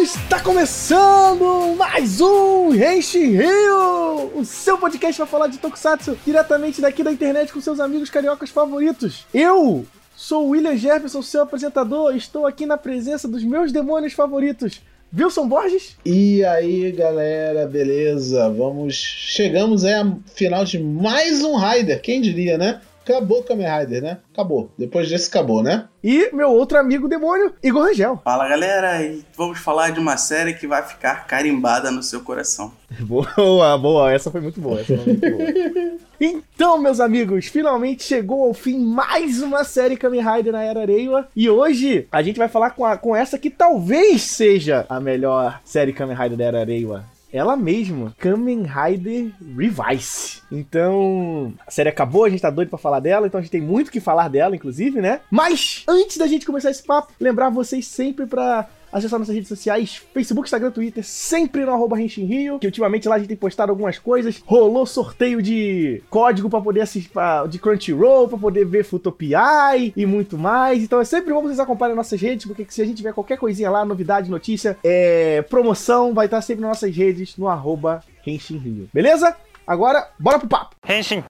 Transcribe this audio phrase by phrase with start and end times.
[0.00, 7.02] Está começando mais um Henshin Rio, o seu podcast para falar de Tokusatsu diretamente daqui
[7.02, 9.26] da internet com seus amigos cariocas favoritos.
[9.34, 9.84] Eu
[10.14, 14.80] sou o William Jefferson, seu apresentador, estou aqui na presença dos meus demônios favoritos.
[15.16, 15.96] Wilson Borges?
[16.04, 18.48] E aí, galera, beleza?
[18.50, 18.94] Vamos.
[18.94, 22.80] Chegamos aí ao final de mais um Rider, quem diria, né?
[23.06, 24.18] Acabou o Kamen Rider, né?
[24.32, 24.68] Acabou.
[24.76, 25.86] Depois desse, acabou, né?
[26.02, 28.20] E meu outro amigo demônio, Igor Rangel.
[28.24, 32.72] Fala galera, e vamos falar de uma série que vai ficar carimbada no seu coração.
[33.00, 34.80] Boa, boa, essa foi muito boa.
[34.80, 35.98] Essa foi muito boa.
[36.20, 41.28] então, meus amigos, finalmente chegou ao fim mais uma série Kamen Rider na Era Reiwa.
[41.34, 45.60] E hoje a gente vai falar com, a, com essa que talvez seja a melhor
[45.64, 47.04] série Kamen Rider da Era Reiwa
[47.36, 50.42] ela mesma, Kamen Rider Revice.
[50.50, 53.60] Então, a série acabou, a gente tá doido pra falar dela, então a gente tem
[53.60, 55.20] muito que falar dela, inclusive, né?
[55.30, 60.02] Mas, antes da gente começar esse papo, lembrar vocês sempre pra acessar nossas redes sociais,
[60.12, 63.98] Facebook, Instagram, Twitter, sempre no arroba Rio, que ultimamente lá a gente tem postado algumas
[63.98, 64.42] coisas.
[64.46, 67.10] Rolou sorteio de código para poder assistir
[67.48, 70.82] de Crunchyroll, para poder ver Futopiai e muito mais.
[70.82, 73.70] Então é sempre bom vocês acompanharem nossas redes, porque se a gente tiver qualquer coisinha
[73.70, 78.88] lá, novidade, notícia, é, promoção, vai estar sempre nas nossas redes no arroba Rio.
[78.92, 79.36] Beleza?
[79.66, 80.76] Agora, bora pro papo!
[80.88, 81.24] Henshin!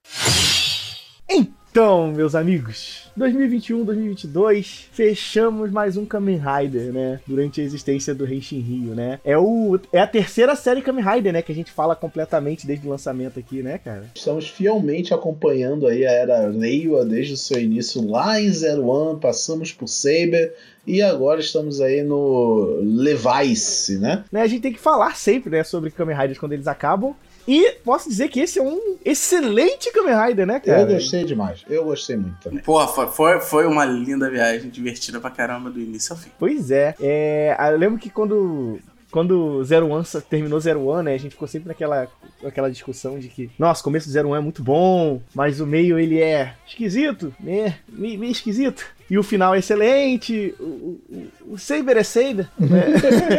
[1.28, 7.20] Então, meus amigos, 2021, 2022, fechamos mais um Kamen Rider, né?
[7.26, 9.20] Durante a existência do Henshin Rio, né?
[9.22, 11.42] É, o, é a terceira série Kamen Rider, né?
[11.42, 14.06] Que a gente fala completamente desde o lançamento aqui, né, cara?
[14.14, 19.20] Estamos fielmente acompanhando aí a era Reiwa desde o seu início lá em Zero One,
[19.20, 20.54] passamos por Saber,
[20.86, 24.24] e agora estamos aí no Levice, né?
[24.32, 24.40] né?
[24.40, 27.14] A gente tem que falar sempre, né, sobre Kamen Riders quando eles acabam.
[27.46, 30.82] E posso dizer que esse é um excelente Kamen Rider, né, cara?
[30.82, 31.64] Eu gostei demais.
[31.68, 32.60] Eu gostei muito também.
[32.60, 36.30] Porra, foi, foi, foi uma linda viagem, divertida pra caramba do início ao fim.
[36.38, 36.94] Pois é.
[37.00, 38.80] é eu lembro que quando
[39.10, 42.06] quando Zero One terminou Zero One, né, a gente ficou sempre naquela,
[42.42, 45.66] naquela discussão de que, nossa, o começo do Zero One é muito bom, mas o
[45.66, 50.54] meio ele é esquisito, né, meio, meio esquisito e o final é excelente.
[50.58, 52.48] O, o, o Saber é Saber.
[52.58, 52.86] Né?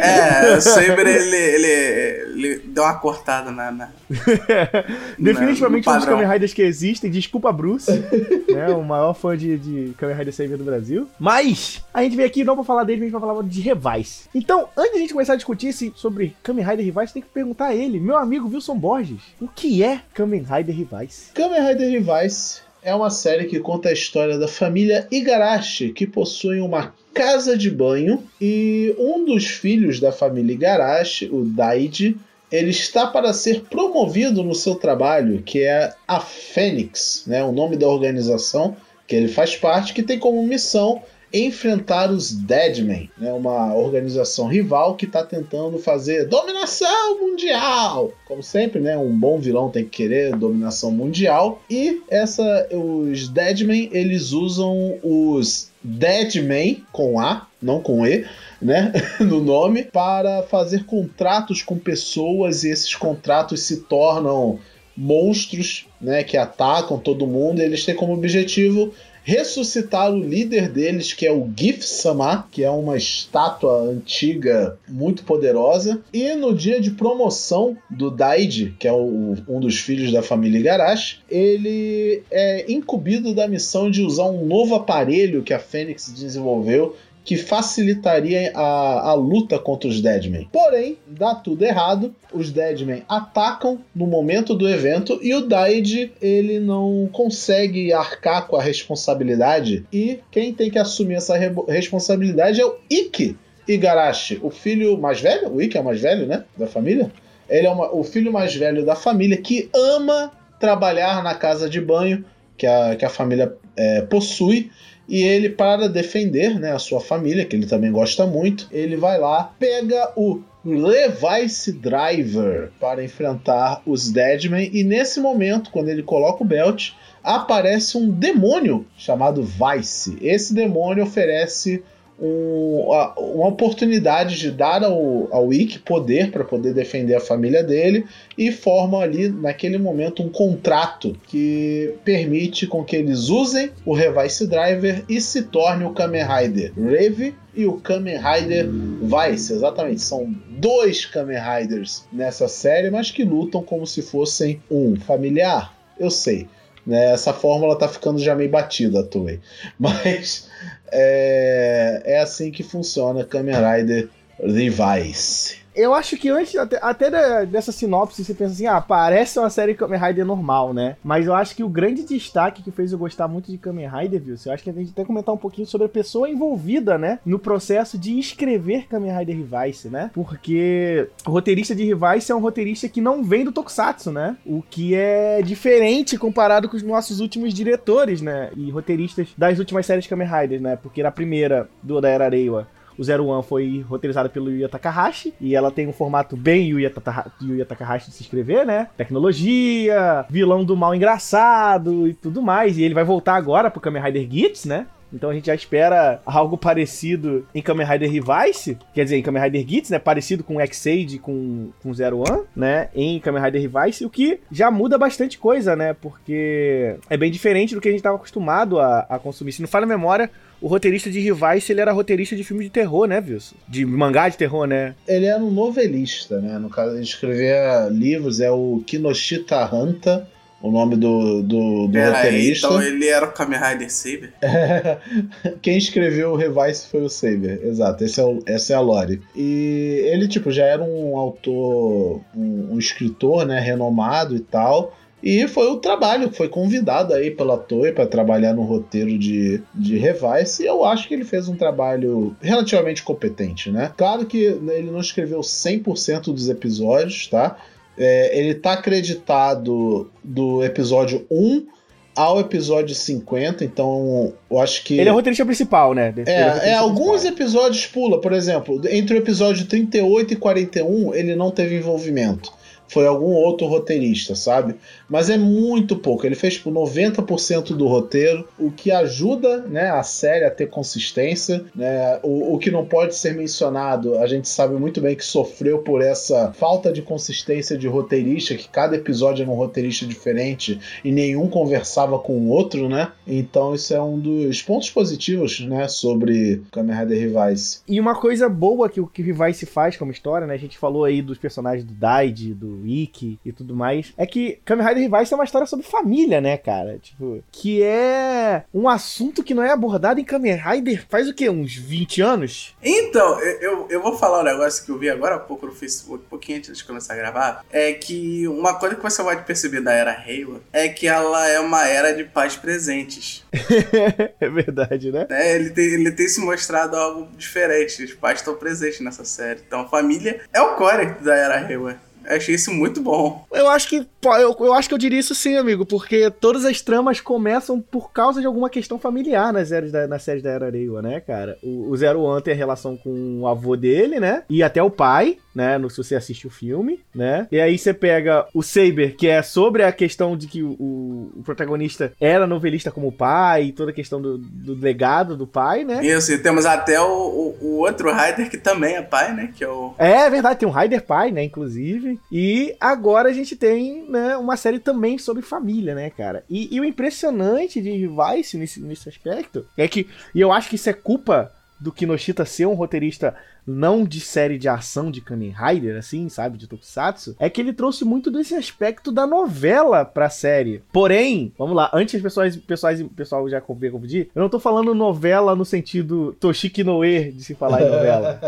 [0.00, 3.70] é, o Saber ele, ele, ele, deu uma cortada na.
[3.70, 3.90] na
[5.18, 7.10] Definitivamente na, um dos Kamen Riders que existem.
[7.10, 7.90] Desculpa, Bruce,
[8.48, 11.08] né, o maior fã de, de Kamen Rider Saber do Brasil.
[11.18, 14.28] Mas a gente veio aqui não pra falar dele, mas pra falar de Revise.
[14.34, 17.66] Então, antes de a gente começar a discutir sobre Kamen Rider Revise, tem que perguntar
[17.66, 21.32] a ele, meu amigo Wilson Borges, o que é Kamen Rider Revise?
[21.34, 26.60] Kamen Rider Revise é uma série que conta a história da família Igarashi, que possui
[26.60, 32.16] uma casa de banho e um dos filhos da família Igarashi, o Daiji,
[32.50, 37.76] ele está para ser promovido no seu trabalho, que é a Fênix, né, o nome
[37.76, 41.02] da organização que ele faz parte, que tem como missão
[41.32, 48.12] enfrentar os Deadmen, né, uma organização rival que está tentando fazer dominação mundial.
[48.26, 51.60] Como sempre, né, um bom vilão tem que querer dominação mundial.
[51.70, 58.26] E essa, os Deadmen eles usam os Deadmen com A, não com E,
[58.60, 64.58] né, no nome, para fazer contratos com pessoas e esses contratos se tornam
[64.96, 67.60] monstros, né, que atacam todo mundo.
[67.60, 68.92] E eles têm como objetivo
[69.28, 76.00] ressuscitar o líder deles, que é o Gif-sama, que é uma estátua antiga muito poderosa.
[76.10, 80.60] E no dia de promoção do Daiji, que é o, um dos filhos da família
[80.60, 86.96] Igarashi, ele é incumbido da missão de usar um novo aparelho que a Fênix desenvolveu
[87.28, 90.48] que facilitaria a, a luta contra os Deadmen.
[90.50, 92.14] Porém, dá tudo errado.
[92.32, 98.56] Os Deadmen atacam no momento do evento e o Daid ele não consegue arcar com
[98.56, 99.84] a responsabilidade.
[99.92, 103.36] E quem tem que assumir essa re responsabilidade é o Ikki
[103.68, 105.52] Igarashi, o filho mais velho.
[105.52, 106.44] O Ikki é o mais velho, né?
[106.56, 107.12] Da família.
[107.46, 111.78] Ele é uma, o filho mais velho da família que ama trabalhar na casa de
[111.78, 112.24] banho
[112.56, 114.70] que a, que a família é, possui
[115.08, 119.18] e ele, para defender né, a sua família, que ele também gosta muito, ele vai
[119.18, 124.70] lá, pega o Levice Driver para enfrentar os Deadmen.
[124.72, 126.90] E nesse momento, quando ele coloca o belt,
[127.22, 130.18] aparece um demônio chamado Vice.
[130.20, 131.82] Esse demônio oferece
[132.20, 132.84] um,
[133.16, 138.06] uma oportunidade de dar ao, ao Ikki poder para poder defender a família dele
[138.36, 144.46] e formam ali naquele momento um contrato que permite com que eles usem o Revice
[144.46, 149.52] Driver e se torne o Kamen Rider Rave e o Kamen Rider Vice.
[149.52, 155.76] Exatamente, são dois Kamen Riders nessa série, mas que lutam como se fossem um familiar.
[155.98, 156.48] Eu sei,
[156.86, 157.12] Né?
[157.12, 159.40] Essa fórmula tá ficando já meio batida, Toei.
[159.78, 160.47] Mas
[160.92, 164.08] é, é assim que funciona Kamen Rider
[164.40, 169.50] Revice eu acho que antes, até, até dessa sinopse, você pensa assim, ah, parece uma
[169.50, 170.96] série Kamen Rider normal, né?
[171.02, 174.20] Mas eu acho que o grande destaque que fez eu gostar muito de Kamen Rider,
[174.20, 174.36] viu?
[174.44, 177.18] Eu acho que a gente que comentar um pouquinho sobre a pessoa envolvida, né?
[177.24, 180.10] No processo de escrever Kamen Rider Revice, né?
[180.12, 184.36] Porque o roteirista de Revice é um roteirista que não vem do Tokusatsu, né?
[184.44, 188.50] O que é diferente comparado com os nossos últimos diretores, né?
[188.56, 190.76] E roteiristas das últimas séries Kamen Riders, né?
[190.76, 192.66] Porque na primeira, do da Era Reiwa,
[192.98, 196.92] o Zero One foi roteirizado pelo Yuya Takahashi e ela tem um formato bem Yuya,
[197.40, 198.88] Yuya Takahashi de se escrever, né?
[198.96, 202.76] Tecnologia, vilão do mal engraçado e tudo mais.
[202.76, 204.86] E ele vai voltar agora pro Kamen Rider Gits, né?
[205.12, 209.42] Então a gente já espera algo parecido em Kamen Rider Revice, quer dizer, em Kamen
[209.42, 209.98] Rider Gits, né?
[209.98, 212.88] Parecido com X-Aid com, com Zero One, né?
[212.94, 215.94] Em Kamen Rider Revice, o que já muda bastante coisa, né?
[215.94, 219.52] Porque é bem diferente do que a gente estava acostumado a, a consumir.
[219.52, 220.30] Se não falha a memória,
[220.60, 223.56] o roteirista de Revice, ele era roteirista de filme de terror, né, Wilson?
[223.68, 224.94] De mangá de terror, né?
[225.06, 226.58] Ele era um novelista, né?
[226.58, 230.28] No caso, ele escrevia livros, é o Kinoshita Hanta,
[230.60, 232.66] o nome do, do, do Pera roteirista.
[232.66, 234.32] Aí, então ele era o Kamen Rider Saber?
[235.62, 238.02] Quem escreveu o Revice foi o Saber, exato.
[238.04, 239.22] Esse é o, essa é a lore.
[239.36, 244.97] E ele, tipo, já era um autor, um, um escritor, né, renomado e tal.
[245.22, 249.98] E foi o trabalho, foi convidado aí pela Toei para trabalhar no roteiro de, de
[249.98, 253.92] Revice, e eu acho que ele fez um trabalho relativamente competente, né?
[253.96, 257.56] Claro que ele não escreveu 100% dos episódios, tá?
[257.96, 261.66] É, ele tá acreditado do episódio 1
[262.14, 264.98] ao episódio 50, então eu acho que.
[264.98, 266.14] Ele é o roteirista principal, né?
[266.26, 271.34] É, é, é alguns episódios pula, por exemplo, entre o episódio 38 e 41, ele
[271.34, 272.57] não teve envolvimento
[272.88, 274.76] foi algum outro roteirista, sabe?
[275.08, 276.26] Mas é muito pouco.
[276.26, 281.64] Ele fez tipo 90% do roteiro, o que ajuda, né, a série a ter consistência,
[281.74, 282.18] né?
[282.22, 286.02] O, o que não pode ser mencionado, a gente sabe muito bem que sofreu por
[286.02, 291.48] essa falta de consistência de roteirista, que cada episódio era um roteirista diferente e nenhum
[291.48, 293.12] conversava com o outro, né?
[293.26, 297.80] Então isso é um dos pontos positivos, né, sobre Kamen Rider Revice.
[297.88, 300.54] E uma coisa boa que o que Revice faz como história, né?
[300.54, 304.58] A gente falou aí dos personagens do Daid, do Wiki e tudo mais, é que
[304.64, 306.98] Kamen Rider Revice é uma história sobre família, né, cara?
[306.98, 311.48] Tipo, que é um assunto que não é abordado em Kamen Rider faz o quê?
[311.48, 312.76] Uns 20 anos?
[312.82, 316.24] Então, eu, eu vou falar um negócio que eu vi agora há pouco no Facebook,
[316.24, 319.80] um pouquinho antes de começar a gravar, é que uma coisa que você pode perceber
[319.80, 323.44] da era Reiwa é que ela é uma era de pais presentes.
[324.40, 325.26] é verdade, né?
[325.30, 328.04] É, ele, tem, ele tem se mostrado algo diferente.
[328.04, 329.60] Os pais estão presentes nessa série.
[329.66, 331.96] Então, a família é o core da era Reiwa.
[332.26, 333.44] Achei isso muito bom.
[333.52, 336.80] Eu acho que eu, eu acho que eu diria isso sim, amigo, porque todas as
[336.80, 340.70] tramas começam por causa de alguma questão familiar nas séries da, nas séries da Era
[340.70, 341.58] Reiwa, né, cara?
[341.62, 344.42] O, o Zero One tem a relação com o avô dele, né?
[344.48, 345.76] E até o pai, né?
[345.76, 347.48] No, se você assiste o filme, né?
[347.50, 351.42] E aí você pega o Saber, que é sobre a questão de que o, o
[351.44, 356.06] protagonista era novelista como pai, e toda a questão do, do legado do pai, né?
[356.06, 359.52] Isso, e temos até o, o, o outro Rider que também é pai, né?
[359.52, 359.94] Que é o.
[359.98, 361.42] É verdade, tem um Rider pai, né?
[361.42, 362.20] Inclusive.
[362.30, 366.44] E agora a gente tem né, uma série também sobre família, né, cara?
[366.48, 370.76] E, e o impressionante de Vice nesse, nesse aspecto é que, e eu acho que
[370.76, 373.34] isso é culpa do Kinoshita ser um roteirista
[373.68, 377.72] não de série de ação de Kamen Rider, assim, sabe, de Tokusatsu, é que ele
[377.72, 380.82] trouxe muito desse aspecto da novela pra série.
[380.90, 385.54] Porém, vamos lá, antes as pessoas, pessoas, pessoal já confundir, eu não tô falando novela
[385.54, 388.40] no sentido Toshiki Noe de se falar em novela.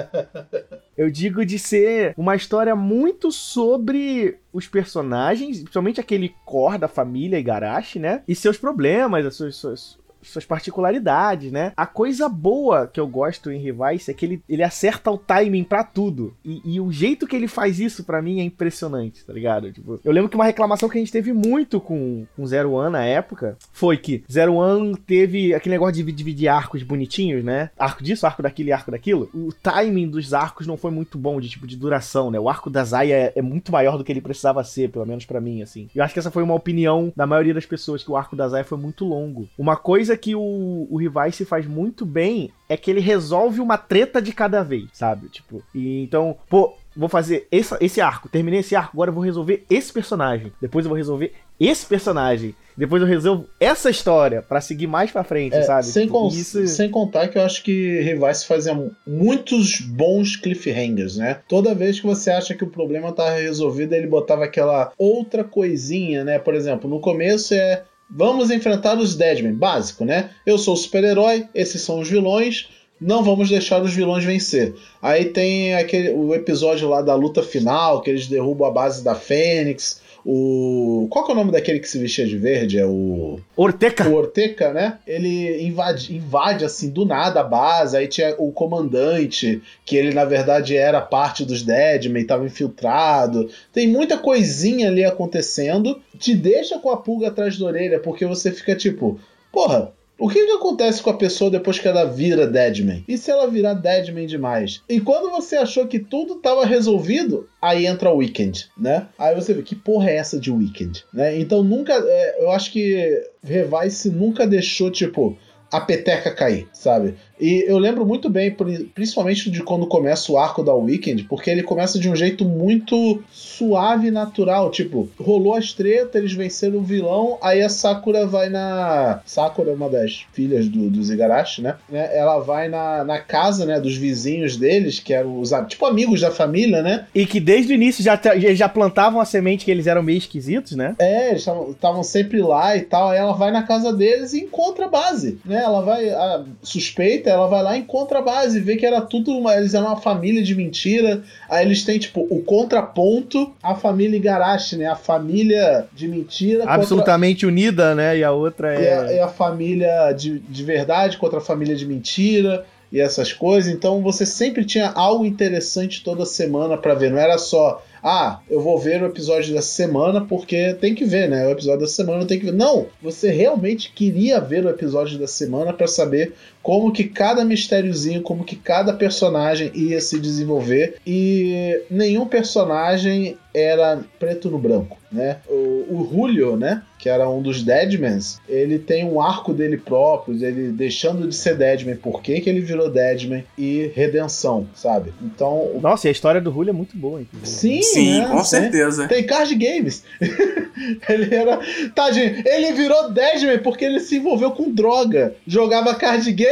[1.00, 7.38] Eu digo de ser uma história muito sobre os personagens, principalmente aquele core da família
[7.38, 8.22] Igarashi, né?
[8.28, 11.72] E seus problemas, as suas, suas, suas particularidades, né?
[11.76, 15.64] A coisa boa que eu gosto em Revice é que ele, ele acerta o timing
[15.64, 16.34] para tudo.
[16.44, 19.72] E, e, o jeito que ele faz isso para mim é impressionante, tá ligado?
[19.72, 22.92] Tipo, eu lembro que uma reclamação que a gente teve muito com, com Zero One
[22.92, 27.70] na época foi que Zero One teve aquele negócio de dividir arcos bonitinhos, né?
[27.78, 29.30] Arco disso, arco daquilo arco daquilo.
[29.34, 32.38] O timing dos arcos não foi muito bom de tipo de duração, né?
[32.38, 35.24] O arco da Zaya é, é muito maior do que ele precisava ser, pelo menos
[35.24, 35.88] para mim, assim.
[35.94, 38.48] Eu acho que essa foi uma opinião da maioria das pessoas, que o arco da
[38.48, 39.48] Zaya foi muito longo.
[39.58, 43.76] Uma coisa coisa que o, o Revice faz muito bem é que ele resolve uma
[43.76, 45.28] treta de cada vez, sabe?
[45.28, 49.24] Tipo, e então, pô, vou fazer esse, esse arco, terminei esse arco, agora eu vou
[49.24, 50.52] resolver esse personagem.
[50.60, 52.54] Depois eu vou resolver esse personagem.
[52.76, 55.86] Depois eu resolvo essa história para seguir mais para frente, é, sabe?
[55.86, 56.66] Sem, tipo, isso...
[56.66, 58.72] sem contar que eu acho que Revice fazia
[59.06, 61.40] muitos bons cliffhangers, né?
[61.46, 66.24] Toda vez que você acha que o problema tá resolvido, ele botava aquela outra coisinha,
[66.24, 66.38] né?
[66.38, 69.54] Por exemplo, no começo é vamos enfrentar os Deadmen.
[69.54, 70.30] Básico, né?
[70.44, 72.68] Eu sou o super-herói, esses são os vilões.
[73.00, 74.74] Não vamos deixar os vilões vencer.
[75.00, 79.14] Aí tem aquele o episódio lá da luta final, que eles derrubam a base da
[79.14, 80.02] Fênix.
[80.24, 81.06] O.
[81.10, 82.78] Qual que é o nome daquele que se vestia de verde?
[82.78, 83.40] É o.
[83.56, 84.08] Orteca.
[84.08, 84.98] O Orteca, né?
[85.06, 87.96] Ele invade, invade assim do nada a base.
[87.96, 93.48] Aí tinha o comandante, que ele na verdade era parte dos Deadmen, estava infiltrado.
[93.72, 96.00] Tem muita coisinha ali acontecendo.
[96.18, 99.18] Te deixa com a pulga atrás da orelha, porque você fica tipo,
[99.52, 103.02] porra, o que, que acontece com a pessoa depois que ela vira Deadman?
[103.08, 104.82] E se ela virar Deadman demais?
[104.86, 109.08] E quando você achou que tudo estava resolvido, aí entra o Weekend, né?
[109.18, 111.04] Aí você vê, que porra é essa de Weekend?
[111.12, 111.38] Né?
[111.38, 111.94] Então nunca.
[111.94, 115.38] É, eu acho que Revice nunca deixou, tipo,
[115.72, 117.14] a peteca cair, sabe?
[117.40, 118.54] E eu lembro muito bem,
[118.94, 123.22] principalmente de quando começa o arco da Weekend, porque ele começa de um jeito muito
[123.30, 124.70] suave e natural.
[124.70, 129.20] Tipo, rolou as tretas, eles venceram o vilão, aí a Sakura vai na.
[129.24, 131.76] Sakura é uma das filhas do, do Igarashi, né?
[131.88, 132.16] né?
[132.16, 136.30] Ela vai na, na casa, né, dos vizinhos deles, que eram os tipo amigos da
[136.30, 137.06] família, né?
[137.14, 138.20] E que desde o início já,
[138.54, 140.94] já plantavam a semente que eles eram meio esquisitos, né?
[140.98, 143.08] É, eles estavam sempre lá e tal.
[143.08, 145.62] Aí ela vai na casa deles e encontra a base, né?
[145.62, 146.10] Ela vai.
[146.10, 149.30] A suspeita ela vai lá e encontra a base, vê que era tudo.
[149.32, 151.22] Uma, eles eram uma família de mentira.
[151.48, 154.86] Aí eles têm, tipo, o contraponto, a família Igarashi, né?
[154.86, 156.64] A família de mentira.
[156.66, 157.48] Absolutamente contra...
[157.48, 158.18] unida, né?
[158.18, 158.84] E a outra é.
[158.84, 163.32] É a, é a família de, de verdade contra a família de mentira e essas
[163.32, 163.72] coisas.
[163.72, 167.10] Então você sempre tinha algo interessante toda semana para ver.
[167.10, 171.28] Não era só ah, eu vou ver o episódio da semana porque tem que ver,
[171.28, 171.46] né?
[171.46, 172.52] O episódio da semana tem que ver.
[172.52, 176.32] Não, você realmente queria ver o episódio da semana para saber
[176.62, 184.00] como que cada mistériozinho, como que cada personagem ia se desenvolver e nenhum personagem era
[184.18, 185.38] preto no branco, né?
[185.48, 186.82] O, o Julio, né?
[186.98, 191.56] Que era um dos Deadmans, ele tem um arco dele próprio, ele deixando de ser
[191.56, 195.12] Deadman, por que, que ele virou Deadman e redenção, sabe?
[195.22, 195.80] Então.
[195.80, 197.82] Nossa, e a história do Julio é muito boa, inclusive.
[197.82, 198.28] Sim, Sim, né?
[198.28, 199.08] com certeza.
[199.08, 200.04] Tem card games.
[201.08, 201.58] ele era.
[201.94, 205.34] Tadinho, ele virou Deadman porque ele se envolveu com droga.
[205.46, 206.49] Jogava card game.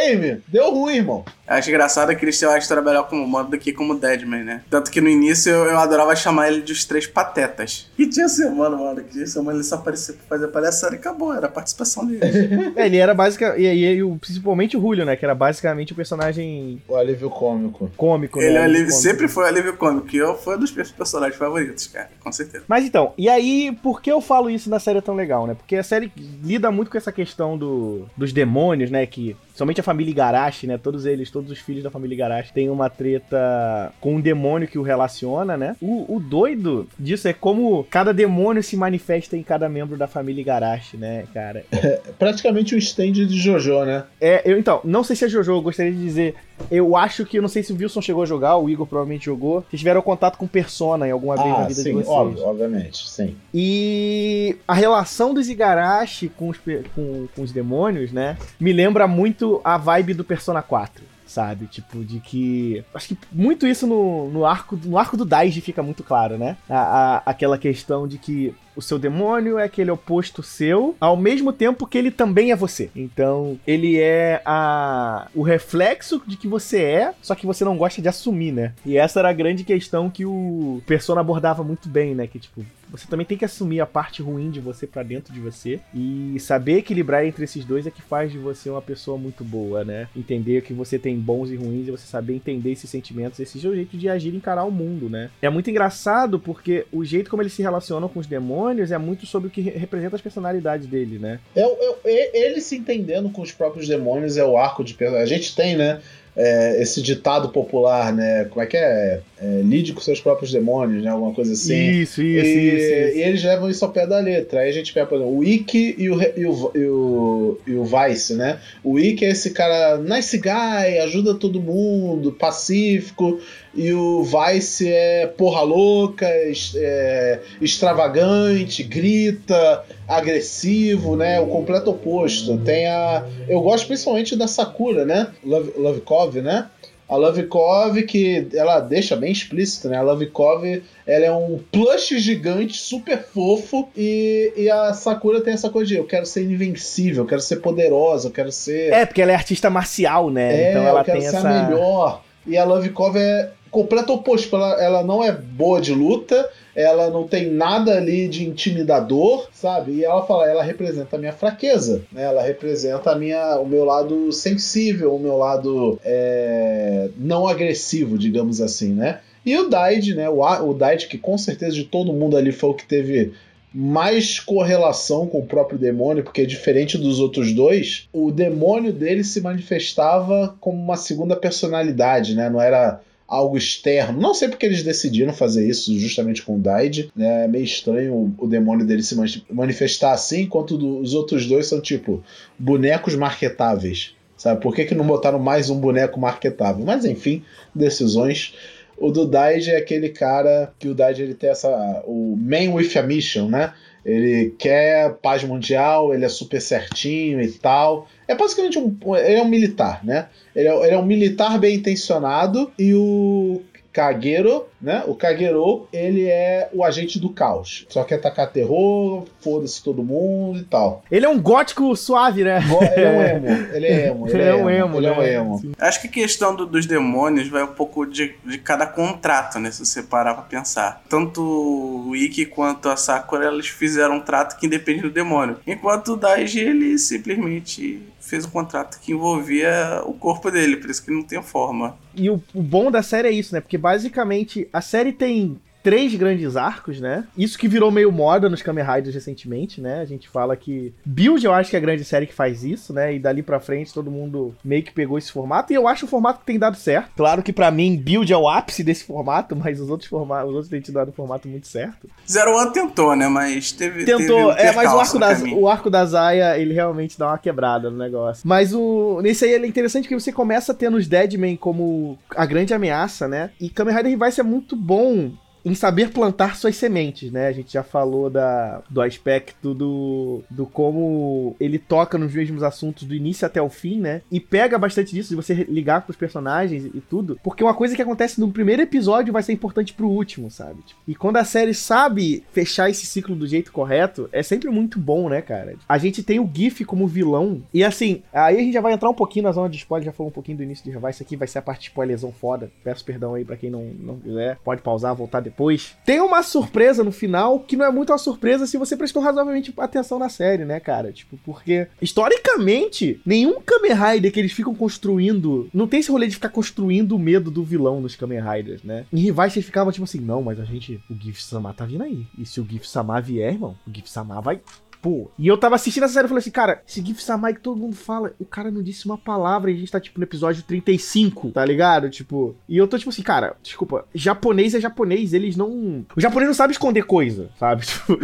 [0.49, 1.25] Deu ruim, irmão.
[1.49, 4.63] Acho engraçado que eles têm uma história melhor como modo do que como Deadman, né?
[4.69, 7.89] Tanto que no início eu, eu adorava chamar ele de os três patetas.
[7.99, 11.47] E tinha semana, mano, que semana ele só aparecia pra fazer palhaçada e acabou, era
[11.47, 12.23] a participação dele.
[12.77, 13.61] é, ele era basicamente.
[13.61, 15.17] E, e, principalmente o Julio, né?
[15.17, 16.81] Que era basicamente o personagem.
[16.87, 17.91] O alívio cômico.
[17.97, 18.61] Cômico, ele né?
[18.61, 22.09] É alívio, sempre foi o alívio cômico, que eu foi um dos personagens favoritos, cara,
[22.23, 22.65] com certeza.
[22.69, 25.55] Mas então, e aí, por que eu falo isso na série tão legal, né?
[25.55, 26.13] Porque a série
[26.43, 29.05] lida muito com essa questão do, dos demônios, né?
[29.07, 30.79] Que somente a família Igarashi, né?
[30.79, 34.77] Todos eles, todos os filhos da família Igarashi têm uma treta com um demônio que
[34.77, 35.77] o relaciona, né?
[35.81, 40.41] O, o doido disso é como cada demônio se manifesta em cada membro da família
[40.41, 41.65] Igarashi, né, cara?
[41.71, 44.05] É praticamente o stand de Jojo, né?
[44.21, 46.35] É, eu então, não sei se é Jojo, eu gostaria de dizer.
[46.71, 49.27] Eu acho que, eu não sei se o Wilson chegou a jogar, o Igor provavelmente
[49.27, 49.65] jogou.
[49.69, 52.09] Vocês tiveram contato com Persona em alguma vez ah, na vida sim, de vocês.
[52.09, 53.37] Óbvio, obviamente, sim.
[53.53, 58.37] E a relação dos Igarashi com os, com, com os demônios, né?
[58.59, 61.67] Me lembra muito a vibe do Persona 4 sabe?
[61.67, 62.83] Tipo, de que.
[62.95, 66.57] Acho que muito isso no, no arco no arco do Daiji fica muito claro, né?
[66.69, 71.53] A, a, aquela questão de que o seu demônio é aquele oposto seu, ao mesmo
[71.53, 72.89] tempo que ele também é você.
[72.95, 78.01] Então, ele é a o reflexo de que você é, só que você não gosta
[78.01, 78.73] de assumir, né?
[78.87, 82.29] E essa era a grande questão que o Persona abordava muito bem, né?
[82.29, 85.41] Que tipo, você também tem que assumir a parte ruim de você para dentro de
[85.41, 89.45] você e saber equilibrar entre esses dois é que faz de você uma pessoa muito
[89.45, 90.09] boa, né?
[90.17, 93.69] Entender que você tem bons e ruins e você saber entender esses sentimentos, esse é
[93.69, 95.31] o jeito de agir e encarar o mundo, né?
[95.41, 99.27] É muito engraçado porque o jeito como eles se relacionam com os demônios é muito
[99.27, 101.41] sobre o que representa as personalidades dele, né?
[101.55, 101.63] É,
[102.05, 105.77] é, ele se entendendo com os próprios demônios é o arco de a gente tem,
[105.77, 106.01] né?
[106.41, 108.45] É, esse ditado popular, né?
[108.45, 109.21] Como é que é?
[109.43, 109.61] é?
[109.61, 111.11] Lide com seus próprios demônios, né?
[111.11, 111.91] Alguma coisa assim.
[111.91, 113.19] Isso, isso, e, isso, isso.
[113.19, 114.61] E eles levam isso ao pé da letra.
[114.61, 117.75] Aí a gente pega, por exemplo, o Ikki e o, e o, e o, e
[117.75, 118.61] o Vice, né?
[118.85, 123.41] O Ikki é esse cara nice guy, ajuda todo mundo, pacífico.
[123.75, 131.39] E o Vice é porra louca, é, extravagante, grita, agressivo, né?
[131.41, 132.59] O completo oposto.
[132.59, 133.25] Tem a.
[133.49, 135.29] Eu gosto principalmente da Sakura, né?
[135.45, 136.69] Love, Lovikov, né?
[137.09, 139.97] A Lovikov, que ela deixa bem explícito, né?
[139.97, 145.71] A Lovikov, ela é um plush gigante, super fofo, e, e a Sakura tem essa
[145.71, 148.93] coisa de eu quero ser invencível, eu quero ser poderosa, eu quero ser...
[148.93, 150.55] É, porque ela é artista marcial, né?
[150.55, 151.49] É, então ela eu quero tem ser essa...
[151.49, 152.23] a melhor.
[152.47, 154.55] E a Lovikov é completo oposto.
[154.55, 159.93] Ela, ela não é boa de luta, ela não tem nada ali de intimidador, sabe?
[159.93, 162.23] E ela fala, ela representa a minha fraqueza, né?
[162.23, 168.61] Ela representa a minha, o meu lado sensível, o meu lado é, não agressivo, digamos
[168.61, 169.21] assim, né?
[169.45, 170.29] E o Daid, né?
[170.29, 173.33] O, o Daid, que com certeza de todo mundo ali foi o que teve
[173.73, 179.41] mais correlação com o próprio demônio, porque diferente dos outros dois, o demônio dele se
[179.41, 182.49] manifestava como uma segunda personalidade, né?
[182.49, 184.19] Não era algo externo.
[184.19, 187.13] Não sei porque eles decidiram fazer isso justamente com o Daid.
[187.15, 187.45] Né?
[187.45, 189.15] É meio estranho o, demônio dele se
[189.51, 192.25] manifestar assim, enquanto os outros dois são tipo
[192.59, 194.15] bonecos marketáveis.
[194.37, 194.61] Sabe?
[194.61, 196.85] Por que, que não botaram mais um boneco marketável?
[196.85, 197.43] Mas enfim,
[197.75, 198.55] decisões.
[199.01, 201.69] O do Daid é aquele cara que o Daid ele tem essa.
[202.07, 203.73] O Man with a Mission, né?
[204.05, 208.09] Ele quer paz mundial, ele é super certinho e tal.
[208.27, 208.97] É basicamente um.
[209.17, 210.29] Ele é um militar, né?
[210.55, 213.61] Ele é, ele é um militar bem intencionado e o
[213.99, 215.03] Kagero, né?
[215.09, 217.85] O Kagero, ele é o agente do caos.
[217.89, 221.03] Só quer atacar terror, foda-se todo mundo e tal.
[221.11, 222.61] Ele é um gótico suave, né?
[222.95, 223.75] Ele é um emo.
[223.75, 224.29] Ele é emo.
[224.29, 224.97] Ele, ele é, um emo.
[224.99, 225.35] Ele é um né?
[225.35, 225.73] emo.
[225.81, 229.73] Acho que a questão do, dos demônios vai um pouco de, de cada contrato, né?
[229.73, 231.03] Se você parar pra pensar.
[231.09, 235.57] Tanto o Ikki quanto a Sakura, eles fizeram um trato que independe do demônio.
[235.67, 241.05] Enquanto o Daiji, ele simplesmente fez um contrato que envolvia o corpo dele, por isso
[241.05, 241.97] que não tem forma.
[242.15, 243.61] E o, o bom da série é isso, né?
[243.61, 245.59] Porque basicamente a série tem
[245.89, 247.25] três grandes arcos, né?
[247.37, 250.01] Isso que virou meio moda nos Kamen Riders recentemente, né?
[250.03, 252.93] A gente fala que Build eu acho que é a grande série que faz isso,
[252.93, 253.15] né?
[253.15, 255.73] E dali pra frente todo mundo meio que pegou esse formato.
[255.73, 257.13] E eu acho o formato que tem dado certo.
[257.17, 260.55] Claro que para mim Build é o ápice desse formato, mas os outros formatos, os
[260.57, 262.07] outros têm te dado um formato muito certo.
[262.31, 263.27] Zero One tentou, né?
[263.27, 264.05] Mas teve.
[264.05, 267.39] Tentou, teve é, mas o arco, da, o arco da Zaya, ele realmente dá uma
[267.39, 268.47] quebrada no negócio.
[268.47, 269.21] Mas o.
[269.23, 273.53] Nesse aí é interessante que você começa tendo os Deadman como a grande ameaça, né?
[273.59, 275.33] E Kamen Rider Revice é muito bom
[275.65, 277.49] em saber plantar suas sementes, né?
[277.49, 283.05] A gente já falou da, do aspecto do, do como ele toca nos mesmos assuntos
[283.05, 284.23] do início até o fim, né?
[284.31, 288.03] E pega bastante disso de você ligar pros personagens e tudo, porque uma coisa que
[288.03, 290.83] acontece no primeiro episódio vai ser importante pro último, sabe?
[290.83, 294.99] Tipo, e quando a série sabe fechar esse ciclo do jeito correto, é sempre muito
[294.99, 295.77] bom, né, cara?
[295.89, 299.11] A gente tem o GIF como vilão, e assim, aí a gente já vai entrar
[299.11, 301.37] um pouquinho na zona de spoiler, já falou um pouquinho do início de Revice aqui,
[301.37, 302.71] vai ser a parte spoilerzão foda.
[302.83, 305.97] Peço perdão aí para quem não, não quiser, pode pausar, voltar depois.
[306.05, 309.73] Tem uma surpresa no final que não é muito uma surpresa se você prestou razoavelmente
[309.79, 311.13] atenção na série, né, cara?
[311.13, 315.69] Tipo, porque historicamente, nenhum Kamen Rider que eles ficam construindo.
[315.73, 319.07] Não tem esse rolê de ficar construindo o medo do vilão nos Kamen Riders, né?
[319.13, 321.01] Em rivais eles ficavam tipo assim: não, mas a gente.
[321.11, 322.27] O Gif Sama tá vindo aí.
[322.39, 324.61] E se o Gif Sama vier, irmão, o Gif Sama vai
[325.01, 325.31] pô.
[325.39, 327.79] E eu tava assistindo essa série e falei assim, cara, esse Gif Samai que todo
[327.79, 330.63] mundo fala, o cara não disse uma palavra e a gente tá, tipo, no episódio
[330.63, 332.11] 35, tá ligado?
[332.11, 336.05] Tipo, e eu tô, tipo assim, cara, desculpa, japonês é japonês, eles não...
[336.17, 337.87] O japonês não sabe esconder coisa, sabe?
[337.89, 338.19] Tipo,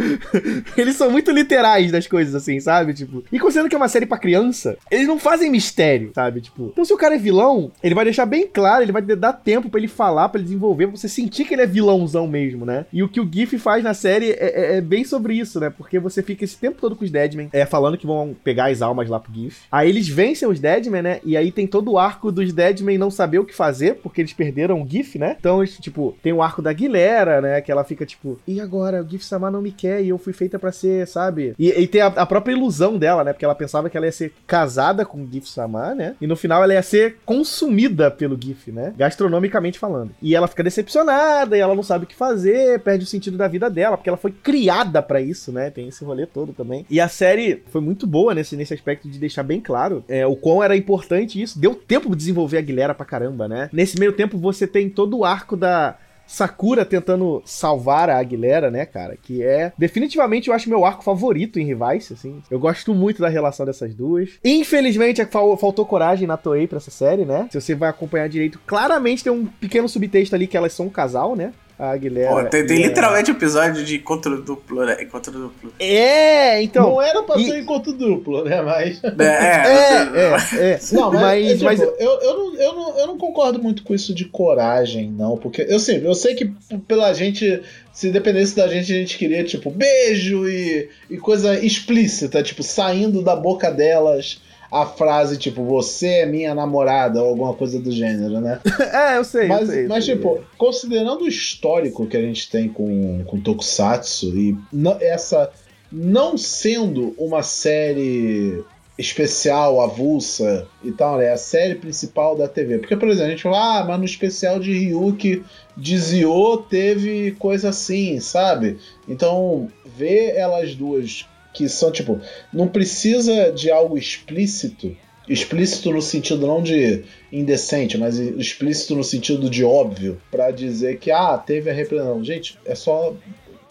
[0.77, 2.93] eles são muito literais das coisas, assim, sabe?
[2.93, 6.41] Tipo, e considerando que é uma série pra criança, eles não fazem mistério, sabe?
[6.41, 9.33] Tipo, então se o cara é vilão, ele vai deixar bem claro, ele vai dar
[9.33, 12.65] tempo para ele falar, para ele desenvolver, pra você sentir que ele é vilãozão mesmo,
[12.65, 12.85] né?
[12.93, 15.69] E o que o GIF faz na série é, é, é bem sobre isso, né?
[15.69, 18.81] Porque você fica esse tempo todo com os Deadmen, é, falando que vão pegar as
[18.81, 19.63] almas lá pro GIF.
[19.71, 21.19] Aí eles vencem os Deadmen, né?
[21.23, 24.33] E aí tem todo o arco dos Deadmen não saber o que fazer, porque eles
[24.33, 25.35] perderam o GIF, né?
[25.39, 27.61] Então, tipo, tem o arco da Aguilera, né?
[27.61, 29.03] Que ela fica tipo, e agora?
[29.03, 31.53] O GIF Sama não me quer e eu fui feita para ser, sabe?
[31.59, 33.33] E, e tem a, a, própria ilusão dela, né?
[33.33, 36.15] Porque ela pensava que ela ia ser casada com o GIF Sama, né?
[36.19, 38.93] E no final ela ia ser consumida pelo GIF, né?
[38.97, 40.11] Gastronomicamente falando.
[40.21, 43.47] E ela fica decepcionada e ela não sabe o que fazer, perde o sentido da
[43.47, 45.69] vida dela, porque ela foi criada para isso, né?
[45.69, 46.85] Tem esse rolê todo também.
[46.89, 50.35] E a série foi muito boa nesse, nesse aspecto de deixar bem claro é, o
[50.35, 51.59] quão era importante isso.
[51.59, 53.69] Deu tempo de desenvolver a Guilherme pra caramba, né?
[53.71, 58.85] Nesse meio tempo você tem todo o arco da, Sakura tentando salvar a Aguilera, né,
[58.85, 59.17] cara?
[59.21, 62.41] Que é definitivamente eu acho meu arco favorito em Revice, assim.
[62.49, 64.31] Eu gosto muito da relação dessas duas.
[64.43, 67.47] Infelizmente faltou coragem na Toei pra essa série, né?
[67.51, 70.89] Se você vai acompanhar direito, claramente tem um pequeno subtexto ali que elas são um
[70.89, 71.53] casal, né?
[71.77, 72.29] A Aguilera.
[72.29, 74.97] Pô, tem, tem literalmente um episódio de encontro duplo, né?
[75.01, 75.73] Encontro duplo.
[75.77, 76.89] É, então.
[76.89, 77.45] Não era pra e...
[77.45, 78.61] ser encontro duplo, né?
[78.61, 79.01] Mas.
[79.17, 80.71] É, é, é.
[80.71, 80.79] é.
[80.91, 81.21] Não, mas.
[81.21, 81.79] mas, é, tipo, mas...
[81.79, 85.37] Eu, eu, não, eu, não, eu não concordo muito com isso de coragem, não.
[85.37, 86.45] Porque eu sempre, eu sei que
[86.87, 87.61] pela gente.
[87.91, 93.21] Se dependesse da gente, a gente queria, tipo, beijo e, e coisa explícita, tipo, saindo
[93.21, 94.41] da boca delas
[94.75, 98.59] a frase, tipo, você é minha namorada, ou alguma coisa do gênero, né?
[98.93, 99.47] é, eu sei.
[99.47, 103.39] Mas, eu sei, mas sei, tipo, considerando o histórico que a gente tem com, com
[103.39, 104.57] Tokusatsu e
[104.99, 105.49] essa
[105.89, 108.65] não sendo uma série
[108.97, 111.31] especial, avulsa e tal, né?
[111.31, 112.79] A série principal da TV.
[112.79, 115.41] Porque, por exemplo, a gente fala, ah, mas no especial de Ryuki
[115.77, 118.77] de Zio teve coisa assim, sabe?
[119.07, 122.19] Então, ver elas duas que são, tipo,
[122.53, 124.95] não precisa de algo explícito.
[125.27, 131.09] Explícito no sentido não de indecente, mas explícito no sentido de óbvio, para dizer que,
[131.09, 132.23] ah, teve a repreensão.
[132.23, 133.15] Gente, é só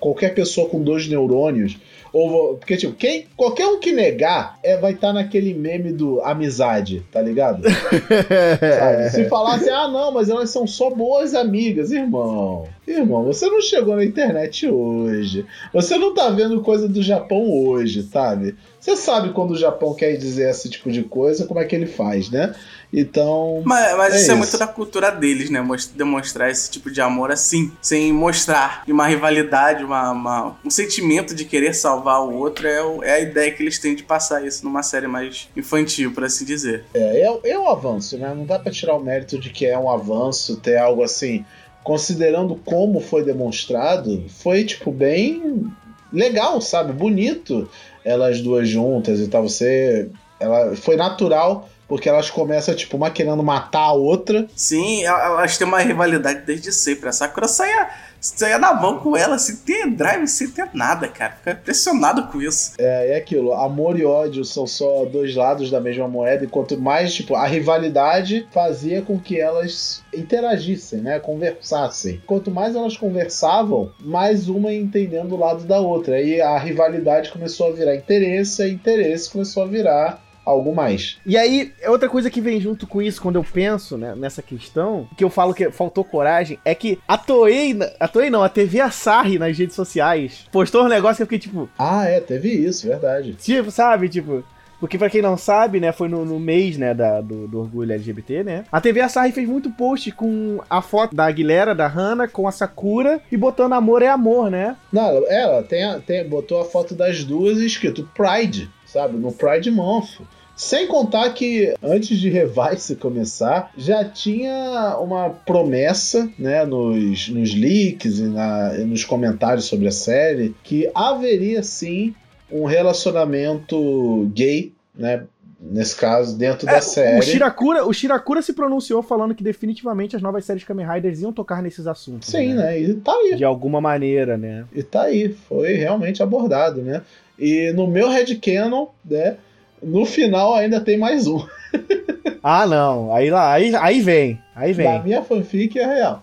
[0.05, 1.79] qualquer pessoa com dois neurônios
[2.15, 6.21] ou, porque, tipo, quem, qualquer um que negar é, vai estar tá naquele meme do
[6.21, 7.61] amizade, tá ligado?
[9.11, 12.69] Se falasse, ah, não, mas elas são só boas amigas, irmão.
[12.87, 15.45] Irmão, você não chegou na internet hoje.
[15.73, 18.55] Você não tá vendo coisa do Japão hoje, sabe?
[18.79, 21.87] Você sabe quando o Japão quer dizer esse tipo de coisa, como é que ele
[21.87, 22.55] faz, né?
[22.97, 23.61] Então.
[23.65, 25.61] Mas, mas é isso, é muito da cultura deles, né?
[25.97, 31.45] Demonstrar esse tipo de amor assim, sem mostrar uma rivalidade, uma, uma um sentimento de
[31.45, 32.69] querer salvar o outro.
[32.69, 36.23] É, é, a ideia que eles têm de passar isso numa série mais infantil, por
[36.23, 36.85] assim dizer.
[36.95, 38.33] É, é, é um avanço, né?
[38.33, 41.45] Não dá pra tirar o mérito de que é um avanço ter algo assim.
[41.83, 45.67] Considerando como foi demonstrado, foi, tipo, bem
[46.13, 46.93] legal, sabe?
[46.93, 47.69] Bonito
[48.05, 49.43] elas duas juntas e tal.
[49.43, 50.09] Você.
[50.39, 54.47] Ela foi natural porque elas começam, tipo, uma querendo matar a outra.
[54.55, 57.09] Sim, elas têm uma rivalidade desde sempre.
[57.09, 61.33] A Sakura saia, saia na mão com ela, sem ter drive, sem ter nada, cara.
[61.33, 62.73] Fica impressionado com isso.
[62.79, 63.53] É, é aquilo.
[63.53, 66.45] Amor e ódio são só dois lados da mesma moeda.
[66.45, 71.19] E quanto mais, tipo, a rivalidade fazia com que elas interagissem, né?
[71.19, 72.23] Conversassem.
[72.27, 76.17] Quanto mais elas conversavam, mais uma entendendo o lado da outra.
[76.17, 81.19] Aí a rivalidade começou a virar interesse, e interesse começou a virar algo mais.
[81.25, 84.43] E aí, é outra coisa que vem junto com isso, quando eu penso né, nessa
[84.43, 88.49] questão, que eu falo que faltou coragem, é que a Toei, a Toei não, a
[88.49, 91.69] TV Asahi nas redes sociais postou um negócio que eu fiquei tipo...
[91.79, 93.35] Ah, é, teve isso, verdade.
[93.35, 94.45] Tipo, sabe, tipo...
[94.81, 97.93] Porque pra quem não sabe, né, foi no, no mês, né, da, do, do, orgulho
[97.93, 98.65] LGBT, né?
[98.71, 102.53] A TV Asahi fez muito post com a foto da Aguilera, da Hannah, com a
[102.53, 104.77] Sakura e botando amor é amor, né?
[104.93, 109.19] Não, ela tem, tem, botou a foto das duas escrito Pride, sabe?
[109.19, 110.21] No Pride Month.
[110.57, 118.21] Sem contar que antes de Revice começar, já tinha uma promessa, né, nos, nos leaks
[118.21, 122.15] e na, nos comentários sobre a série, que haveria sim
[122.53, 125.25] um relacionamento gay, né,
[125.61, 127.19] nesse caso, dentro é, da série.
[127.19, 131.33] O Shirakura, o Shirakura se pronunciou falando que definitivamente as novas séries Kamen Riders iam
[131.33, 132.29] tocar nesses assuntos.
[132.29, 132.63] Sim, né?
[132.63, 132.81] né?
[132.81, 133.35] E tá aí.
[133.35, 134.67] De alguma maneira, né?
[134.73, 137.03] E tá aí, foi realmente abordado, né?
[137.39, 139.37] E no meu headcanon, né,
[139.83, 141.45] no final ainda tem mais um.
[142.43, 143.15] ah, não.
[143.15, 144.41] Aí, lá, aí, aí vem.
[144.55, 144.87] Aí vem.
[144.87, 146.23] Na minha fanfic é real.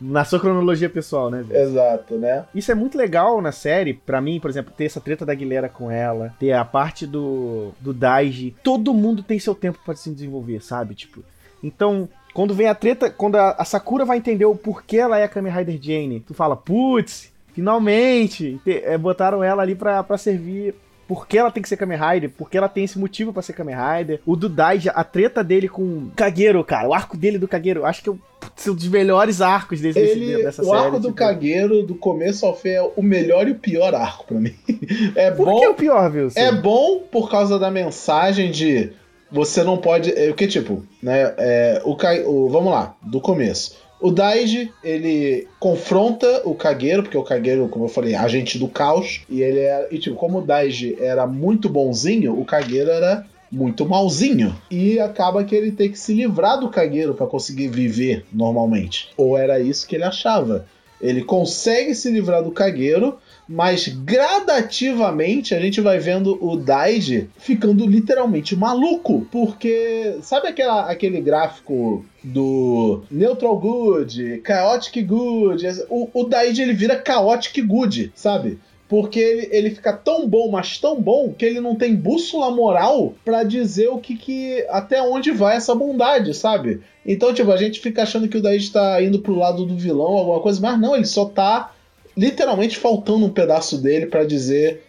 [0.00, 1.62] na sua cronologia pessoal, né, velho?
[1.62, 2.44] Exato, né?
[2.54, 5.68] Isso é muito legal na série, para mim, por exemplo, ter essa treta da Guilherme
[5.68, 8.54] com ela, ter a parte do, do Daiji.
[8.62, 10.94] Todo mundo tem seu tempo para se desenvolver, sabe?
[10.94, 11.22] Tipo,
[11.62, 15.24] então, quando vem a treta, quando a, a, Sakura vai entender o porquê ela é
[15.24, 20.18] a Kamen Rider Jane, tu fala, putz, finalmente, te, é, botaram ela ali pra, pra
[20.18, 20.74] servir
[21.06, 23.42] por que ela tem que ser Kamen Rider, por que ela tem esse motivo para
[23.42, 24.20] ser Kamen Rider.
[24.24, 27.84] O do Daija, a treta dele com o Kagero, cara, o arco dele do Kagero,
[27.84, 30.76] acho que é um dos melhores arcos desse, Ele, dessa o série.
[30.76, 31.14] O arco do tipo...
[31.14, 34.54] Kagero, do começo ao fim, é o melhor e o pior arco para mim.
[35.14, 35.58] É por bom.
[35.58, 36.28] que é o pior, viu?
[36.34, 38.92] É bom por causa da mensagem de
[39.30, 40.12] você não pode.
[40.12, 41.34] É, o que tipo, né?
[41.38, 43.76] É, o, o, vamos lá, do começo.
[44.02, 48.66] O Daiji, ele confronta o Kagero, porque o Kagero, como eu falei, é agente do
[48.66, 49.86] caos, e ele é.
[49.92, 54.56] E tipo, como o Daiji era muito bonzinho, o Kagero era muito malzinho.
[54.68, 59.10] E acaba que ele tem que se livrar do Kagero para conseguir viver normalmente.
[59.16, 60.66] Ou era isso que ele achava.
[61.00, 67.86] Ele consegue se livrar do Kagero, mas gradativamente a gente vai vendo o Daiji ficando
[67.86, 76.62] literalmente maluco, porque sabe aquela, aquele gráfico do Neutral Good, Chaotic Good, o, o Daiji
[76.62, 78.58] ele vira Chaotic Good, sabe?
[78.92, 83.14] porque ele, ele fica tão bom, mas tão bom, que ele não tem bússola moral
[83.24, 84.66] para dizer o que, que.
[84.68, 86.82] até onde vai essa bondade, sabe?
[87.06, 90.08] Então, tipo, a gente fica achando que o Daiji tá indo pro lado do vilão,
[90.08, 91.72] alguma coisa, mas não, ele só tá
[92.16, 94.82] literalmente faltando um pedaço dele para dizer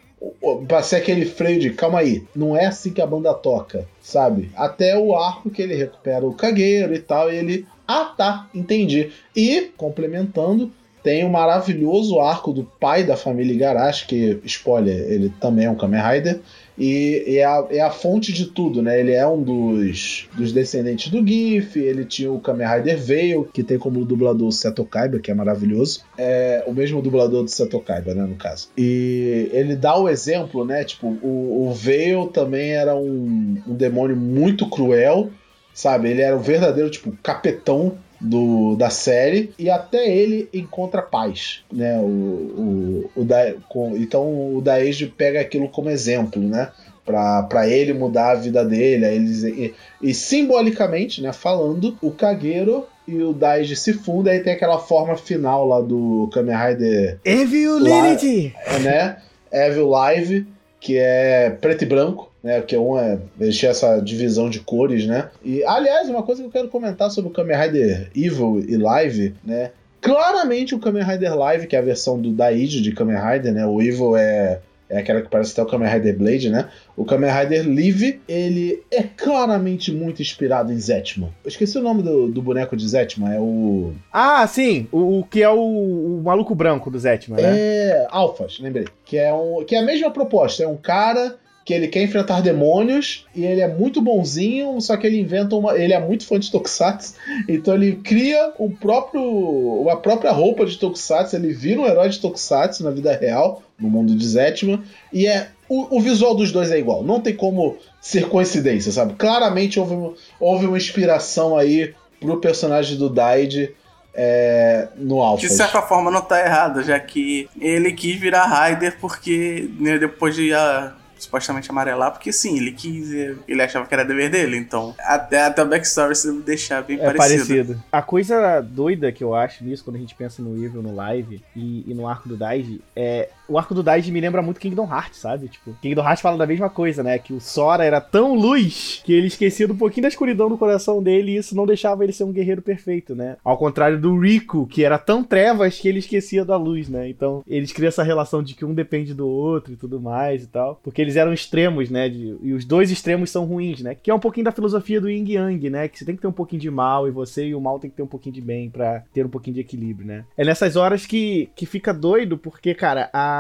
[0.68, 4.50] pra ser aquele freio de calma aí, não é assim que a banda toca, sabe?
[4.56, 9.12] Até o arco que ele recupera o cagueiro e tal, e ele, ah tá, entendi.
[9.36, 10.72] E, complementando,
[11.04, 15.76] tem o maravilhoso arco do pai da família Igarashi, que, spoiler, ele também é um
[15.76, 16.40] Kamen Rider,
[16.78, 19.00] E, e é, a, é, a, fonte de tudo, né?
[19.00, 23.64] Ele é um dos, dos descendentes do GIF, ele tinha o Kamen Rider Veil, que
[23.64, 26.02] tem como dublador o Seto Kaiba, que é maravilhoso.
[26.18, 28.70] É o mesmo dublador do Seto Kaiba, né, no caso.
[28.78, 30.84] E ele dá o exemplo, né?
[30.84, 35.30] Tipo, o, o Veil também era um, um demônio muito cruel,
[35.74, 36.10] sabe?
[36.10, 42.00] Ele era um verdadeiro, tipo, capetão do, da série e até ele encontra paz, né?
[42.00, 46.72] O, o, o da, com, então o Daeji pega aquilo como exemplo, né?
[47.06, 53.22] para ele mudar a vida dele, eles, e, e, simbolicamente, né, falando, o Kagero e
[53.22, 58.56] o Daiji se fundem, aí tem aquela forma final lá do Kamen Rider Evil Unity,
[58.82, 59.18] né?
[59.52, 60.48] Evil Live,
[60.84, 62.62] que é preto e branco, né?
[62.62, 63.18] Que um é.
[63.40, 65.30] Eles essa divisão de cores, né?
[65.42, 69.34] E, aliás, uma coisa que eu quero comentar sobre o Kamen Rider Evil e Live,
[69.46, 69.72] né?
[70.02, 73.66] Claramente o Kamen Rider Live, que é a versão do Daiji de Kamen Rider, né?
[73.66, 74.60] O Evil é
[74.94, 76.70] é aquela que parece até o Kamen Rider Blade, né?
[76.96, 81.30] O Kamen Rider Live, ele é claramente muito inspirado em Zetman.
[81.44, 83.94] Eu esqueci o nome do, do boneco de Zetman, é o...
[84.12, 87.58] Ah, sim, o, o que é o, o, maluco branco do Zetman, né?
[87.58, 88.86] É, Alphas, lembrei.
[89.04, 92.42] Que é, um, que é a mesma proposta, é um cara que ele quer enfrentar
[92.42, 95.78] demônios e ele é muito bonzinho, só que ele inventa uma.
[95.78, 97.16] Ele é muito fã de Tokusatsu,
[97.48, 102.20] então ele cria o próprio, a própria roupa de Tokusatsu, ele vira um herói de
[102.20, 104.82] Tokusatsu na vida real, no mundo de Zetman,
[105.12, 105.50] e é.
[105.70, 109.14] O, o visual dos dois é igual, não tem como ser coincidência, sabe?
[109.14, 113.74] Claramente houve, houve uma inspiração aí pro personagem do Daid
[114.14, 115.48] é, no Alpha.
[115.48, 120.36] De certa forma não tá errado, já que ele quis virar Raider porque né, depois
[120.36, 123.10] de a supostamente amarelar, porque sim, ele quis,
[123.48, 127.06] ele achava que era dever dele, então até, até o backstory se deixar bem é
[127.06, 127.48] parecido.
[127.48, 127.84] parecido.
[127.92, 131.42] A coisa doida que eu acho nisso, quando a gente pensa no Evil, no Live
[131.56, 134.88] e, e no arco do Daiji, é o arco do Daiji me lembra muito Kingdom
[134.90, 135.48] Hearts, sabe?
[135.48, 137.18] Tipo, Kingdom Hearts fala da mesma coisa, né?
[137.20, 141.02] Que o Sora era tão luz que ele esquecia um pouquinho da escuridão no coração
[141.02, 143.38] dele e isso não deixava ele ser um guerreiro perfeito, né?
[143.44, 147.10] Ao contrário do Rico, que era tão trevas que ele esquecia da luz, né?
[147.10, 150.48] Então, eles criam essa relação de que um depende do outro e tudo mais e
[150.48, 150.80] tal.
[150.84, 152.10] Porque eles eram extremos, né?
[152.10, 153.96] De, e os dois extremos são ruins, né?
[153.96, 155.88] Que é um pouquinho da filosofia do Yin Yang, né?
[155.88, 157.90] Que você tem que ter um pouquinho de mal e você e o mal tem
[157.90, 160.26] que ter um pouquinho de bem para ter um pouquinho de equilíbrio, né?
[160.38, 163.33] É nessas horas que, que fica doido, porque, cara, a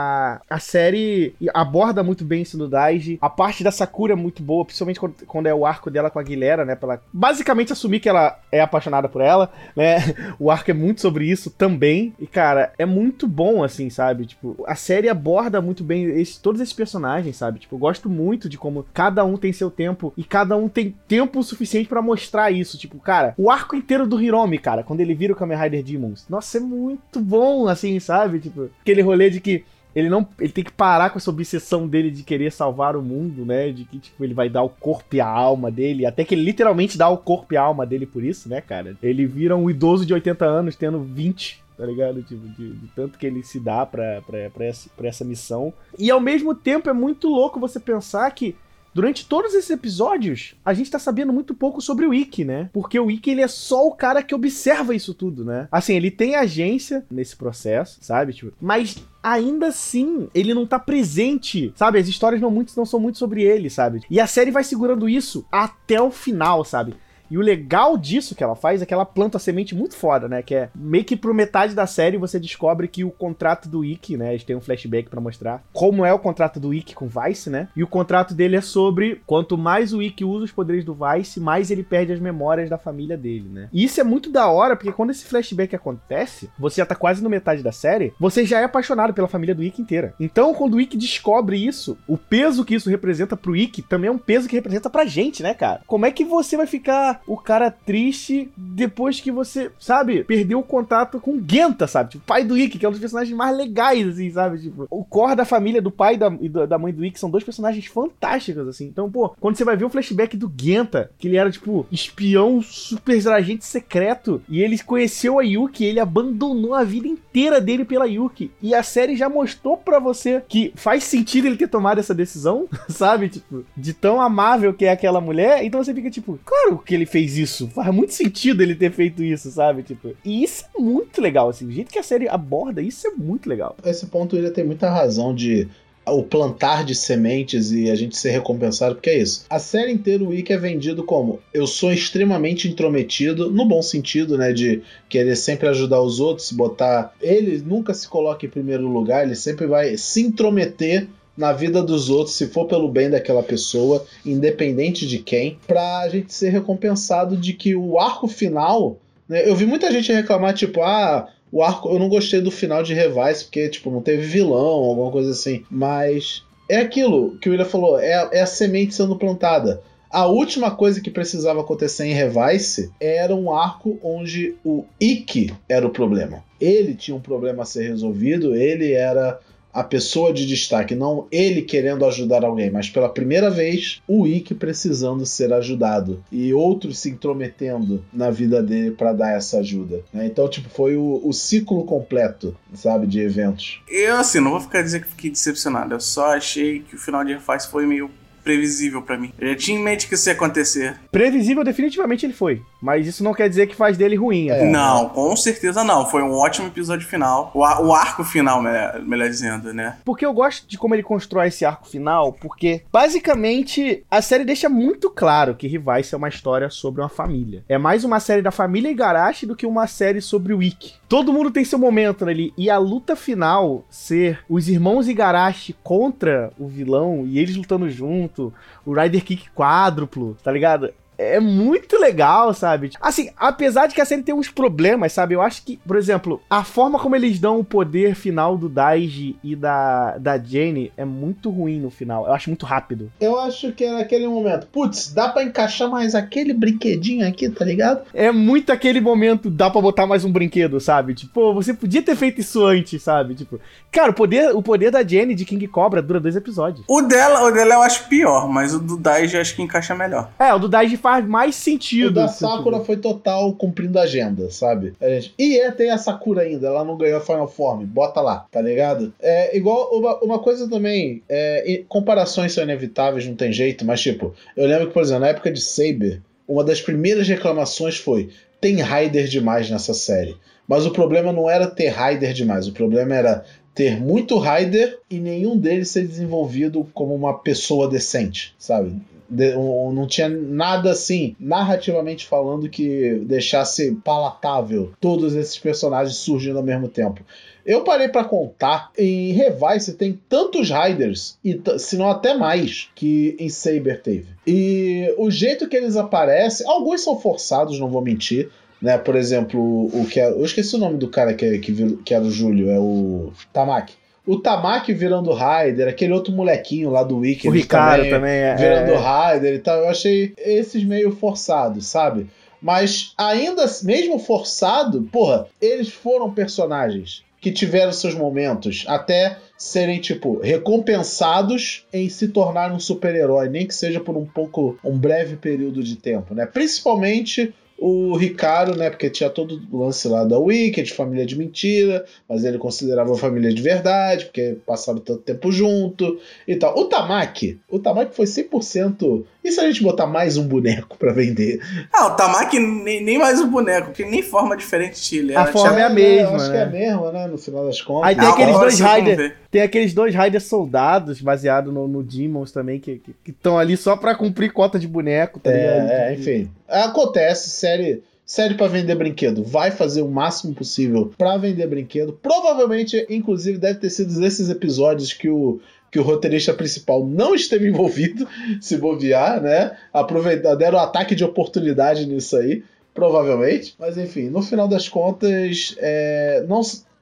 [0.49, 3.17] a, série aborda muito bem isso no Daiji.
[3.21, 6.19] A parte da Sakura é muito boa, principalmente quando, quando é o arco dela com
[6.19, 6.75] a Guilherme, né?
[6.75, 9.97] Pra ela basicamente assumir que ela é apaixonada por ela, né?
[10.39, 12.13] O arco é muito sobre isso também.
[12.19, 14.25] E, cara, é muito bom, assim, sabe?
[14.25, 17.59] Tipo, a série aborda muito bem esse, todos esses personagens, sabe?
[17.59, 20.95] Tipo, eu gosto muito de como cada um tem seu tempo e cada um tem
[21.07, 22.77] tempo suficiente para mostrar isso.
[22.77, 26.25] Tipo, cara, o arco inteiro do Hiromi, cara, quando ele vira o Kamen Rider Demons,
[26.29, 28.39] nossa, é muito bom, assim, sabe?
[28.39, 29.63] Tipo, aquele rolê de que
[29.95, 33.45] ele não ele tem que parar com essa obsessão dele de querer salvar o mundo,
[33.45, 33.71] né?
[33.71, 36.43] De que tipo ele vai dar o corpo e a alma dele, até que ele
[36.43, 38.97] literalmente dá o corpo e a alma dele por isso, né, cara?
[39.01, 42.21] Ele vira um idoso de 80 anos tendo 20 tá ligado?
[42.21, 45.73] Tipo, de, de, tanto que ele se dá pra, pra, pra, essa, pra essa missão.
[45.97, 48.55] E ao mesmo tempo é muito louco você pensar que
[48.93, 52.69] Durante todos esses episódios, a gente tá sabendo muito pouco sobre o Ikki, né?
[52.71, 55.67] Porque o Ikki, ele é só o cara que observa isso tudo, né?
[55.71, 58.33] Assim, ele tem agência nesse processo, sabe?
[58.33, 61.97] Tipo, mas ainda assim, ele não tá presente, sabe?
[61.97, 64.01] As histórias não, muito, não são muito sobre ele, sabe?
[64.09, 66.93] E a série vai segurando isso até o final, sabe?
[67.33, 70.27] E o legal disso que ela faz é que ela planta a semente muito foda,
[70.27, 70.43] né?
[70.43, 74.15] Que é meio que pro metade da série você descobre que o contrato do Ikki,
[74.15, 74.29] né?
[74.29, 77.49] A gente tem um flashback para mostrar como é o contrato do Ikki com Vice,
[77.49, 77.69] né?
[77.75, 81.39] E o contrato dele é sobre quanto mais o Ikki usa os poderes do Vice,
[81.39, 83.67] mais ele perde as memórias da família dele, né?
[83.73, 87.23] E isso é muito da hora, porque quando esse flashback acontece, você já tá quase
[87.23, 90.13] no metade da série, você já é apaixonado pela família do Ikki inteira.
[90.19, 94.11] Então, quando o Ikki descobre isso, o peso que isso representa pro Ikki também é
[94.11, 95.81] um peso que representa pra gente, né, cara?
[95.87, 100.63] Como é que você vai ficar o cara triste depois que você, sabe, perdeu o
[100.63, 102.11] contato com Genta, sabe?
[102.11, 104.59] Tipo, pai do Ikki, que é um dos personagens mais legais, assim, sabe?
[104.59, 107.43] Tipo, o core da família do pai da, e da mãe do Ikki são dois
[107.43, 108.85] personagens fantásticos, assim.
[108.85, 112.61] Então, pô, quando você vai ver o flashback do Genta, que ele era, tipo, espião
[112.61, 118.07] super agente secreto, e ele conheceu a Yuki, ele abandonou a vida inteira dele pela
[118.07, 118.51] Yuki.
[118.61, 122.67] E a série já mostrou para você que faz sentido ele ter tomado essa decisão,
[122.89, 123.29] sabe?
[123.29, 125.63] Tipo, de tão amável que é aquela mulher.
[125.63, 127.67] Então você fica, tipo, claro que ele fez isso.
[127.67, 129.83] Faz muito sentido ele ter feito isso, sabe?
[129.83, 131.67] Tipo, e isso é muito legal, assim.
[131.67, 133.77] O jeito que a série aborda isso é muito legal.
[133.85, 135.67] Esse ponto ele tem muita razão de
[136.07, 139.45] o plantar de sementes e a gente ser recompensado, porque é isso.
[139.47, 144.37] A série inteira o Wiki é vendido como eu sou extremamente intrometido, no bom sentido,
[144.37, 149.23] né, de querer sempre ajudar os outros, botar, ele nunca se coloca em primeiro lugar,
[149.23, 154.05] ele sempre vai se intrometer na vida dos outros, se for pelo bem daquela pessoa,
[154.25, 158.97] independente de quem, pra gente ser recompensado de que o arco final.
[159.27, 161.89] Né, eu vi muita gente reclamar, tipo, ah, o arco.
[161.89, 165.63] Eu não gostei do final de Revice, porque, tipo, não teve vilão, alguma coisa assim.
[165.69, 169.81] Mas é aquilo que o William falou, é, é a semente sendo plantada.
[170.09, 175.87] A última coisa que precisava acontecer em Revice era um arco onde o Ikki era
[175.87, 176.43] o problema.
[176.61, 179.39] Ele tinha um problema a ser resolvido, ele era
[179.73, 184.53] a pessoa de destaque, não ele querendo ajudar alguém, mas pela primeira vez o Ikki
[184.53, 190.01] precisando ser ajudado e outros se intrometendo na vida dele para dar essa ajuda.
[190.13, 190.27] Né?
[190.27, 193.81] Então, tipo, foi o, o, ciclo completo, sabe, de eventos.
[193.87, 197.23] Eu, assim, não vou ficar dizer que fiquei decepcionado, eu só achei que o final
[197.23, 198.09] de Reface foi meio
[198.43, 199.31] previsível para mim.
[199.39, 200.99] Eu já tinha em mente que isso ia acontecer.
[201.11, 202.61] Previsível, definitivamente ele foi.
[202.83, 204.49] Mas isso não quer dizer que faz dele ruim.
[204.49, 204.65] É.
[204.65, 206.05] Não, com certeza não.
[206.05, 207.49] Foi um ótimo episódio final.
[207.53, 209.99] O, o arco final, melhor, melhor, dizendo, né?
[210.03, 214.67] Porque eu gosto de como ele constrói esse arco final, porque basicamente a série deixa
[214.67, 217.63] muito claro que Revice é uma história sobre uma família.
[217.69, 220.95] É mais uma série da família Igarashi do que uma série sobre o Ikki.
[221.07, 222.53] Todo mundo tem seu momento ali.
[222.57, 228.53] E a luta final ser os irmãos Igarashi contra o vilão e eles lutando junto,
[228.85, 230.93] o Rider Kick quádruplo, tá ligado?
[231.17, 232.91] É muito legal, sabe?
[233.01, 235.35] Assim, apesar de que a série tem uns problemas, sabe?
[235.35, 239.35] Eu acho que, por exemplo, a forma como eles dão o poder final do Daiji
[239.43, 242.25] e da, da Jane é muito ruim no final.
[242.25, 243.11] Eu acho muito rápido.
[243.19, 244.67] Eu acho que era aquele momento.
[244.67, 248.01] Putz, dá para encaixar mais aquele brinquedinho aqui, tá ligado?
[248.13, 251.13] É muito aquele momento, dá para botar mais um brinquedo, sabe?
[251.13, 253.35] Tipo, você podia ter feito isso antes, sabe?
[253.35, 253.59] Tipo,
[253.91, 256.85] cara, o poder, o poder da Jane de King Cobra dura dois episódios.
[256.87, 259.95] O dela, o dela eu acho pior, mas o do Daiji eu acho que encaixa
[259.95, 260.29] melhor.
[260.39, 262.07] É, o do Daiji faz mais sentido.
[262.07, 264.93] O da Sakura foi total cumprindo a agenda, sabe?
[265.01, 265.33] A gente...
[265.37, 268.61] E é, tem a Sakura ainda, ela não ganhou a Final Form, bota lá, tá
[268.61, 269.13] ligado?
[269.21, 274.33] É igual uma, uma coisa também, é, comparações são inevitáveis, não tem jeito, mas tipo,
[274.55, 278.29] eu lembro que, por exemplo, na época de Saber, uma das primeiras reclamações foi:
[278.61, 280.37] tem Rider demais nessa série.
[280.65, 283.43] Mas o problema não era ter Rider demais, o problema era
[283.75, 288.95] ter muito Rider e nenhum deles ser desenvolvido como uma pessoa decente, sabe?
[289.29, 296.57] De, um, não tinha nada assim, narrativamente falando, que deixasse palatável todos esses personagens surgindo
[296.57, 297.21] ao mesmo tempo.
[297.65, 303.37] Eu parei para contar, em Revice tem tantos Riders, e se não até mais, que
[303.39, 304.27] em Saber teve.
[304.45, 308.49] E o jeito que eles aparecem, alguns são forçados, não vou mentir,
[308.81, 308.97] né?
[308.97, 312.25] Por exemplo, o que é, eu esqueci o nome do cara que, que, que era
[312.25, 313.93] o Júlio, é o Tamaki.
[314.25, 317.47] O Tamaki virando Raider, aquele outro molequinho lá do Wiki.
[317.47, 318.55] O Ricardo também, também é.
[318.55, 318.97] Virando é.
[318.97, 319.79] Raider e tal.
[319.79, 322.27] Eu achei esses meio forçados, sabe?
[322.61, 330.39] Mas ainda, mesmo forçado, porra, eles foram personagens que tiveram seus momentos até serem, tipo,
[330.39, 335.83] recompensados em se tornar um super-herói, nem que seja por um pouco, um breve período
[335.83, 336.45] de tempo, né?
[336.45, 337.53] Principalmente
[337.85, 338.89] o Ricardo, né?
[338.89, 343.53] Porque tinha todo o lance lá da Wicked, família de mentira, mas ele considerava família
[343.53, 346.17] de verdade, porque passaram tanto tempo junto
[346.47, 346.79] e tal.
[346.79, 349.25] O Tamaki, o Tamaki foi 100%.
[349.43, 351.59] E se a gente botar mais um boneco para vender?
[351.91, 355.37] Ah, o Tamaki nem, nem mais um boneco, porque nem forma diferente tinha.
[355.37, 356.35] A forma é a mesma.
[356.37, 356.51] acho né?
[356.51, 357.27] que é a mesma, né?
[357.27, 358.07] No final das contas.
[358.07, 359.33] Aí tem Não, aqueles dois Riders.
[359.51, 364.15] Tem aqueles dois Riders soldados, baseado no, no Demons também, que estão ali só pra
[364.15, 366.49] cumprir cota de boneco, tá é, é, enfim.
[366.67, 372.13] Acontece, série série para vender brinquedo, vai fazer o máximo possível para vender brinquedo.
[372.13, 375.59] Provavelmente, inclusive, deve ter sido esses episódios que o
[375.93, 378.27] que o roteirista principal não esteve envolvido,
[378.59, 379.77] se bobear, né?
[379.93, 382.63] Aproveitar, deram ataque de oportunidade nisso aí,
[382.95, 383.75] provavelmente.
[383.77, 386.61] Mas enfim, no final das contas, é, não,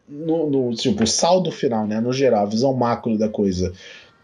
[0.10, 2.02] no, no tipo, saldo final, né?
[2.02, 3.72] No geral, a visão macro da coisa.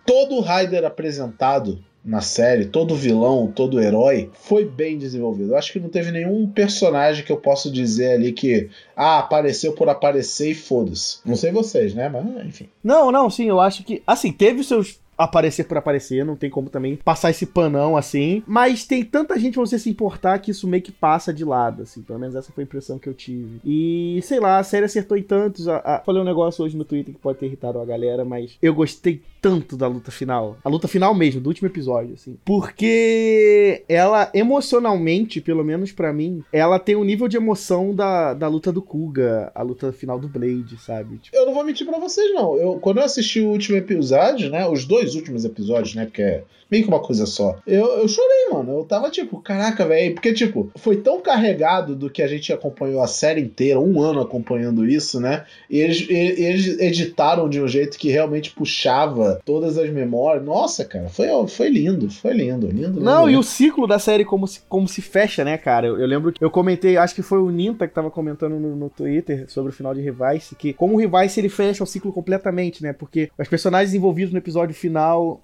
[0.06, 5.52] Todo o Raider apresentado na série, todo vilão, todo herói, foi bem desenvolvido.
[5.52, 9.74] Eu acho que não teve nenhum personagem que eu possa dizer ali que ah, apareceu
[9.74, 11.20] por aparecer e foda-se.
[11.26, 12.08] Não sei vocês, né?
[12.08, 12.70] Mas enfim.
[12.82, 14.02] Não, não, sim, eu acho que.
[14.08, 18.44] Assim, teve seus aparecer por aparecer, não tem como também passar esse panão assim.
[18.46, 21.84] Mas tem tanta gente pra você se importar que isso meio que passa de lado,
[21.84, 22.02] assim.
[22.02, 23.60] Pelo menos essa foi a impressão que eu tive.
[23.66, 25.68] E sei lá, a série acertou em tantos.
[25.68, 28.58] A, a, falei um negócio hoje no Twitter que pode ter irritado a galera, mas
[28.62, 30.58] eu gostei tanto da luta final.
[30.64, 32.38] A luta final mesmo, do último episódio, assim.
[32.44, 38.48] Porque ela, emocionalmente, pelo menos para mim, ela tem um nível de emoção da, da
[38.48, 41.18] luta do Kuga, a luta final do Blade, sabe?
[41.18, 41.36] Tipo...
[41.36, 42.58] Eu não vou mentir para vocês, não.
[42.58, 44.68] Eu, quando eu assisti o último episódio, né?
[44.68, 46.06] Os dois dois últimos episódios, né?
[46.06, 47.58] Porque é meio que uma coisa só.
[47.66, 48.80] Eu, eu chorei, mano.
[48.80, 50.14] Eu tava tipo, caraca, velho.
[50.14, 54.22] Porque, tipo, foi tão carregado do que a gente acompanhou a série inteira, um ano
[54.22, 55.46] acompanhando isso, né?
[55.70, 60.44] E eles, eles editaram de um jeito que realmente puxava todas as memórias.
[60.44, 63.00] Nossa, cara, foi, foi lindo, foi lindo, lindo.
[63.00, 63.38] Não, lindo.
[63.38, 65.88] e o ciclo da série como se, como se fecha, né, cara?
[65.88, 68.76] Eu, eu lembro que eu comentei, acho que foi o Ninta que tava comentando no,
[68.76, 72.12] no Twitter sobre o final de Revice, que como o Revice ele fecha o ciclo
[72.12, 72.94] completamente, né?
[72.94, 74.97] Porque os personagens envolvidos no episódio final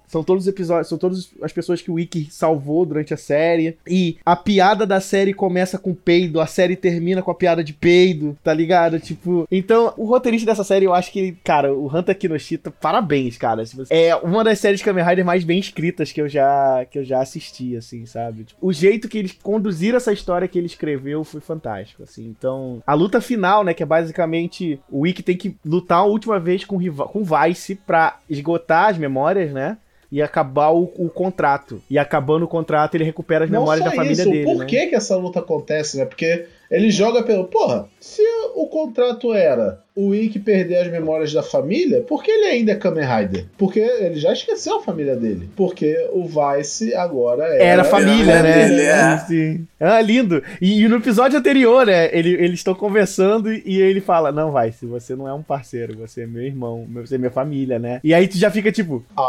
[0.06, 3.76] são todos os episódios, são todas as pessoas que o Wiki salvou durante a série.
[3.86, 7.72] E a piada da série começa com peido, a série termina com a piada de
[7.72, 8.98] peido, tá ligado?
[9.00, 13.64] Tipo, então o roteirista dessa série, eu acho que, cara, o Hunter Kinoshita, parabéns, cara.
[13.90, 17.20] É uma das séries Kamen Rider mais bem escritas que eu já que eu já
[17.20, 18.44] assisti, assim, sabe?
[18.44, 22.24] Tipo, o jeito que eles conduziram essa história que ele escreveu foi fantástico, assim.
[22.26, 26.38] Então, a luta final, né, que é basicamente o Wiki tem que lutar a última
[26.38, 29.78] vez com com Vice para esgotar as memórias, né?
[30.14, 31.82] e acabar o, o, contrato.
[31.90, 34.44] E acabando o contrato, ele recupera as Não memórias da família isso, dele.
[34.44, 34.66] Por né?
[34.66, 36.04] que, que essa luta acontece, né?
[36.04, 37.44] Porque ele joga pelo.
[37.44, 38.22] Porra, se
[38.54, 42.74] o contrato era o Ikki perder as memórias da família, por que ele ainda é
[42.74, 43.46] Kamen Rider?
[43.56, 45.48] Porque ele já esqueceu a família dele.
[45.54, 47.62] Porque o Vice agora era.
[47.62, 48.68] Era família, era né?
[48.68, 49.18] Dele, é.
[49.18, 49.66] Sim.
[49.78, 50.42] Ah, lindo.
[50.60, 52.10] E, e, no episódio anterior, né?
[52.12, 56.22] Ele, eles estão conversando e ele fala: Não, Vice, você não é um parceiro, você
[56.22, 58.00] é meu irmão, você é minha família, né?
[58.02, 59.04] E aí tu já fica tipo.
[59.16, 59.22] Ah.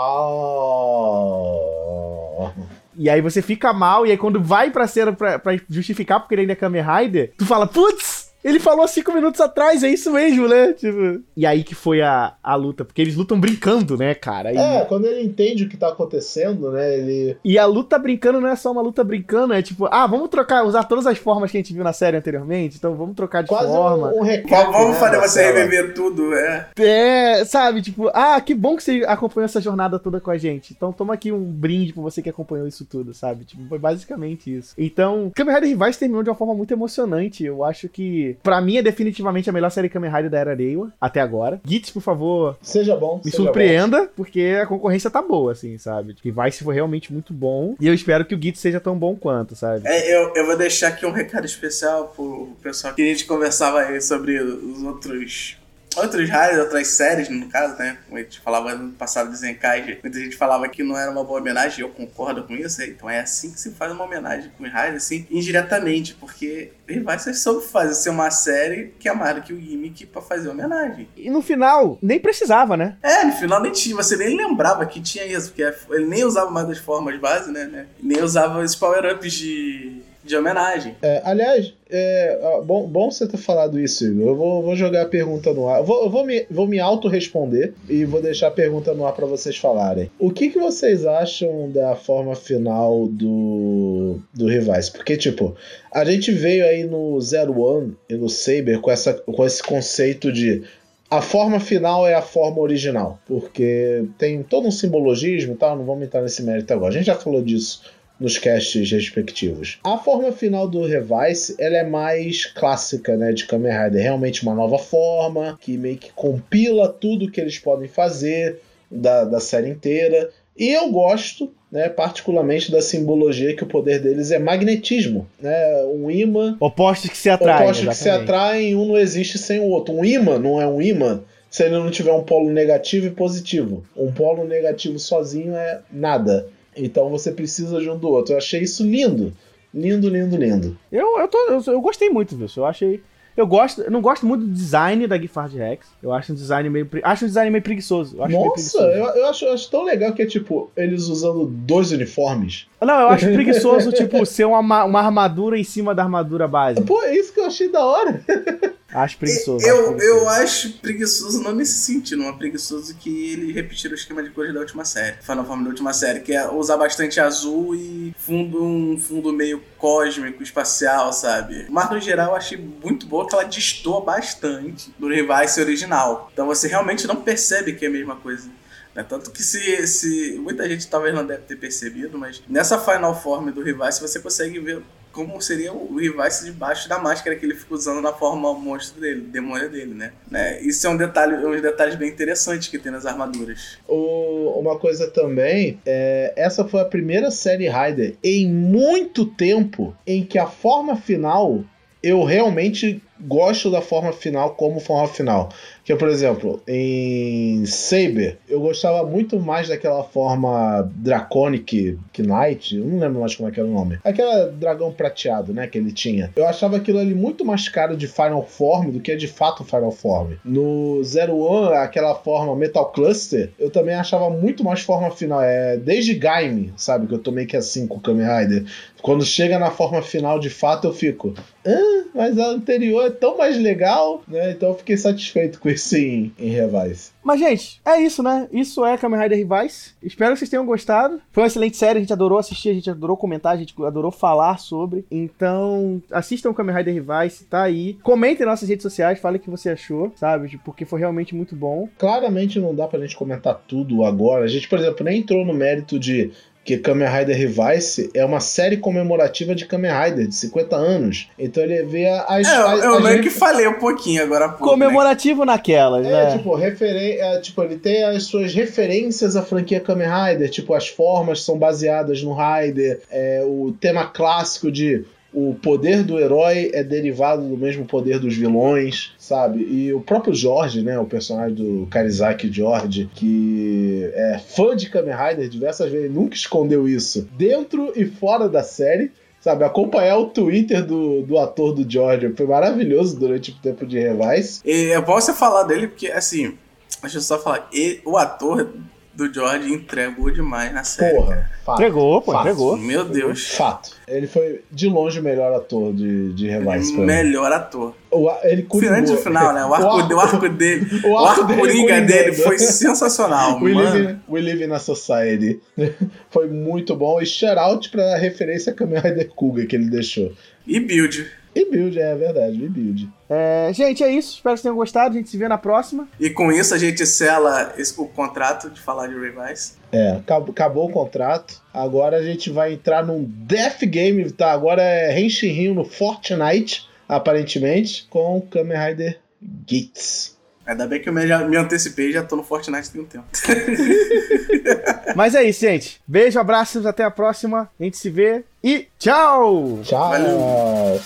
[2.97, 6.35] E aí você fica mal, e aí quando vai pra cena pra, pra justificar porque
[6.35, 8.24] ele ainda é Kamen Rider, tu fala, putz!
[8.45, 10.73] Ele falou cinco minutos atrás, é isso mesmo, né?
[10.73, 11.23] Tipo...
[11.35, 14.53] E aí que foi a, a luta, porque eles lutam brincando, né, cara?
[14.53, 14.57] E...
[14.57, 17.37] É, quando ele entende o que tá acontecendo, né, ele...
[17.43, 20.63] E a luta brincando não é só uma luta brincando, é tipo, ah, vamos trocar,
[20.63, 23.49] usar todas as formas que a gente viu na série anteriormente, então vamos trocar de
[23.49, 24.13] Quase forma.
[24.13, 26.67] Um, um recado, vamos né, fazer você reviver tudo, é.
[26.77, 30.73] É, sabe, tipo, ah, que bom que você acompanhou essa jornada toda com a gente.
[30.73, 33.45] Então toma aqui um brinde pra você que acompanhou isso tudo, sabe?
[33.45, 34.73] Tipo, foi basicamente isso.
[34.77, 37.43] Então, Kamen Rider Rivais terminou de uma forma muito emocionante.
[37.43, 40.91] Eu acho que, pra mim, é definitivamente a melhor série Kamen Rider da era Reiwa
[40.99, 41.59] até agora.
[41.65, 46.13] Gits, por favor, Seja bom, me seja surpreenda, porque a concorrência tá boa, assim, sabe?
[46.15, 47.75] Que vai se for realmente muito bom.
[47.79, 49.87] E eu espero que o Gits seja tão bom quanto, sabe?
[49.87, 53.79] É, eu, eu vou deixar aqui um recado especial pro pessoal que a gente conversava
[53.79, 55.57] aí sobre os outros.
[55.95, 57.97] Outros rádios, outras séries, no caso, né?
[58.05, 61.23] Como a gente falava no passado de Zenkai, muita gente falava que não era uma
[61.23, 62.81] boa homenagem, eu concordo com isso.
[62.83, 67.33] Então é assim que se faz uma homenagem com os rádios, assim, indiretamente, porque Revice
[67.35, 71.07] soube fazer ser uma série que é mais do que o Gimmick pra fazer homenagem.
[71.15, 72.97] E no final, nem precisava, né?
[73.01, 76.51] É, no final nem tinha, você nem lembrava que tinha isso, porque ele nem usava
[76.51, 77.65] mais as formas base, né?
[77.65, 77.87] né?
[78.01, 80.95] Nem usava os power-ups de, de homenagem.
[81.01, 84.29] É, aliás, é, bom, bom você ter falado isso, Igor.
[84.29, 85.79] Eu vou, vou jogar a pergunta no ar.
[85.79, 89.13] Eu vou, eu vou me, vou me auto-responder e vou deixar a pergunta no ar
[89.13, 90.09] pra vocês falarem.
[90.17, 94.91] O que, que vocês acham da forma final do, do Revice?
[94.91, 95.55] Porque, tipo,
[95.91, 100.31] a gente veio aí no Zero One e no Saber com, essa, com esse conceito
[100.31, 100.63] de
[101.09, 105.85] a forma final é a forma original, porque tem todo um simbologismo e tal, não
[105.85, 106.89] vamos entrar nesse mérito agora.
[106.89, 107.83] A gente já falou disso
[108.19, 109.79] nos casts respectivos.
[109.83, 114.55] A forma final do Revice, ela é mais clássica, né, de Kamen Rider, realmente uma
[114.55, 120.29] nova forma, que meio que compila tudo que eles podem fazer da, da série inteira.
[120.57, 126.09] E eu gosto, né, particularmente da simbologia que o poder deles é magnetismo, né, um
[126.09, 127.63] imã Opostos que se atraem.
[127.63, 129.93] opostos que se atraem, um não existe sem o outro.
[129.93, 133.85] Um imã não é um imã se ele não tiver um polo negativo e positivo.
[133.95, 136.47] Um polo negativo sozinho é nada.
[136.75, 138.33] Então você precisa de um do outro.
[138.33, 139.33] Eu achei isso lindo.
[139.73, 140.77] Lindo, lindo, lindo.
[140.91, 142.59] Eu, eu, tô, eu, eu gostei muito disso.
[142.61, 143.01] Eu achei.
[143.35, 145.85] Eu gosto, eu não gosto muito do design da Giffard Rex.
[146.01, 148.15] Eu acho um design meio, acho um design meio preguiçoso.
[148.15, 148.85] Eu acho Nossa, preguiçoso.
[148.85, 152.65] eu, eu acho, eu acho tão legal que é tipo, eles usando dois uniformes.
[152.81, 156.85] Não, eu acho preguiçoso, tipo, ser uma, ma- uma armadura em cima da armadura básica.
[156.87, 158.21] Pô, é isso que eu achei da hora.
[158.95, 159.65] Acho preguiçoso.
[159.65, 160.05] Eu, acho preguiçoso.
[160.05, 164.53] eu acho preguiçoso não nesse sentido, mas preguiçoso que ele repetiu o esquema de cores
[164.53, 165.17] da última série.
[165.21, 169.61] Final Form da última série, que é usar bastante azul e fundo um fundo meio
[169.77, 171.65] cósmico, espacial, sabe?
[171.69, 176.29] Mas no geral eu achei muito boa que ela destoa bastante do Revice original.
[176.31, 178.49] Então você realmente não percebe que é a mesma coisa.
[178.93, 179.03] né?
[179.03, 180.39] Tanto que se, se.
[180.39, 184.59] Muita gente talvez não deve ter percebido, mas nessa Final Form do Revice você consegue
[184.59, 184.81] ver
[185.15, 189.21] como seria o Revice debaixo da máscara que ele fica usando na forma monstro dele,
[189.21, 190.11] demônio dele, né?
[190.29, 190.61] né?
[190.61, 193.77] Isso é um detalhe, uns detalhes bem interessantes que tem nas armaduras.
[193.87, 200.25] O- uma coisa também, é, essa foi a primeira série Rider em muito tempo em
[200.25, 201.63] que a forma final
[202.03, 205.49] eu realmente gosto da forma final como forma final.
[205.85, 212.85] Que é, por exemplo, em Saber, eu gostava muito mais daquela forma Draconic Knight, eu
[212.85, 213.99] não lembro mais como é que era o nome.
[214.03, 216.31] Aquela dragão prateado, né, que ele tinha.
[216.35, 219.91] Eu achava aquilo ali muito mais caro de Final Form do que de fato Final
[219.91, 220.33] Form.
[220.43, 225.39] No Zero One, aquela forma Metal Cluster, eu também achava muito mais forma final.
[225.39, 227.05] É desde Gaime, sabe?
[227.05, 228.65] Que eu tomei que assim com o Kamen Rider.
[229.03, 231.35] Quando chega na forma final de fato, eu fico.
[231.63, 234.51] Ah, mas a anterior é tão mais legal, né?
[234.51, 237.11] Então eu fiquei satisfeito com esse em, em Revise.
[237.23, 238.47] Mas, gente, é isso, né?
[238.51, 239.95] Isso é Kamen Rider Rivais.
[240.01, 241.19] Espero que vocês tenham gostado.
[241.31, 244.11] Foi uma excelente série, a gente adorou assistir, a gente adorou comentar, a gente adorou
[244.11, 245.05] falar sobre.
[245.09, 247.97] Então, assistam Kamen Rider Rivais, tá aí.
[248.03, 250.59] Comentem nossas redes sociais, falem o que você achou, sabe?
[250.63, 251.89] Porque foi realmente muito bom.
[251.97, 254.43] Claramente não dá pra gente comentar tudo agora.
[254.43, 256.31] A gente, por exemplo, nem entrou no mérito de
[256.65, 261.29] que Kamen Rider Revice é uma série comemorativa de Kamen Rider, de 50 anos.
[261.37, 262.47] Então ele vê as.
[262.47, 264.45] É, eu, as- eu as meio re- que falei um pouquinho agora.
[264.45, 264.71] há pouco, né?
[264.85, 266.37] Comemorativo naquelas, É, né?
[266.37, 270.87] tipo, referen é, tipo, ele tem as suas referências à franquia Kamen Rider, tipo, as
[270.87, 275.05] formas são baseadas no Rider, é, o tema clássico de
[275.35, 279.59] o poder do herói é derivado do mesmo poder dos vilões, sabe?
[279.69, 285.13] E o próprio Jorge, né, o personagem do Karizaki George, que é fã de Kamen
[285.13, 289.11] Rider diversas vezes, nunca escondeu isso, dentro e fora da série.
[289.41, 293.99] Sabe, acompanhar o Twitter do, do ator do George foi maravilhoso durante o tempo de
[293.99, 294.61] Revise.
[294.65, 296.57] E bom você falar dele, porque, assim,
[296.99, 297.69] deixa eu só falar.
[297.71, 298.73] ele- o ator
[299.15, 301.15] do George entregou demais na série.
[301.15, 301.81] Porra, fato.
[301.81, 302.41] Entregou, pô, Fato.
[302.41, 302.77] entregou.
[302.77, 303.51] Meu Deus.
[303.55, 303.91] Fato.
[304.07, 306.91] Ele foi de longe o melhor ator de, de Revise.
[306.91, 307.05] pra mim.
[307.07, 307.95] Melhor ator.
[308.11, 308.63] O, ele Final de
[309.07, 309.65] curigou- final, né?
[309.65, 310.87] O arco, o arco dele.
[311.05, 313.89] o O arco arco dele coringa dele foi sensacional, We mano.
[313.89, 315.59] live, in, we live in a society.
[316.29, 317.21] foi muito bom.
[317.21, 320.31] E shout out pra referência a Kamen Rider Kuga que ele deixou.
[320.67, 321.25] E build.
[321.55, 323.09] E build, é verdade, e build.
[323.29, 324.35] É, gente, é isso.
[324.35, 325.15] Espero que vocês tenham gostado.
[325.15, 326.05] A gente se vê na próxima.
[326.19, 329.73] E com isso a gente sela esse- o contrato de falar de Revise.
[329.91, 331.61] É, acabou, acabou o contrato.
[331.73, 334.51] Agora a gente vai entrar num Death Game, tá?
[334.51, 340.34] Agora é Henshin no Fortnite, aparentemente, com Kamen Rider Gates.
[340.65, 343.05] Ainda bem que eu me, já, me antecipei e já tô no Fortnite tem um
[343.05, 343.25] tempo.
[345.15, 346.01] Mas é isso, gente.
[346.07, 347.69] Beijo, abraços, até a próxima.
[347.79, 349.79] A gente se vê e tchau!
[349.83, 350.09] Tchau!
[350.09, 351.01] Valeu.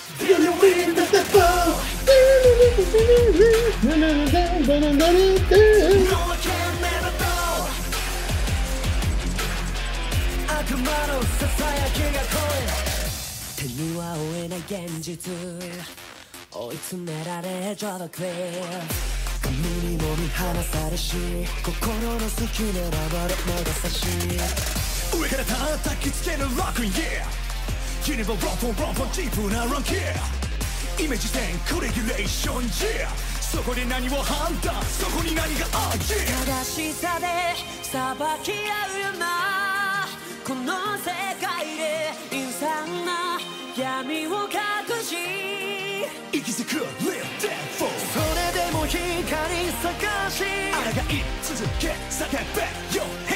[19.41, 21.15] 髪にも見放されし
[21.63, 24.05] 心の隙狙われ魔が差し
[25.13, 25.43] 上から
[25.77, 26.85] 叩きつけるロックン。
[26.85, 27.23] yeah
[28.03, 33.07] 切ればロンポンロンポンチープなランキーイメージ線コレギュレーション yeah
[33.41, 37.27] そこで何を判断そこに何がある yeah 正しさで
[37.83, 37.99] 裁
[38.43, 40.07] き合うよな
[40.45, 41.28] この世
[49.81, 50.43] 探し。
[50.43, 53.28] 抗い続け叫べよ。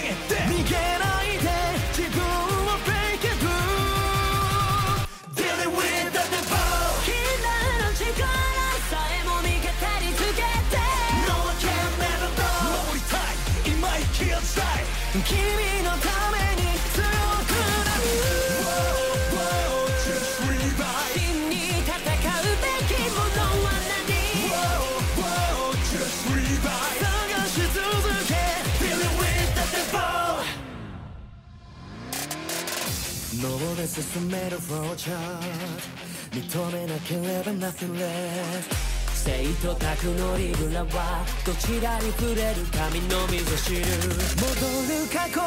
[33.93, 44.49] 進めるフローチャート認めなければ nothing less 生と悪のリグラはどちらに触れる神のみぞ知る戻
[44.89, 45.39] る過去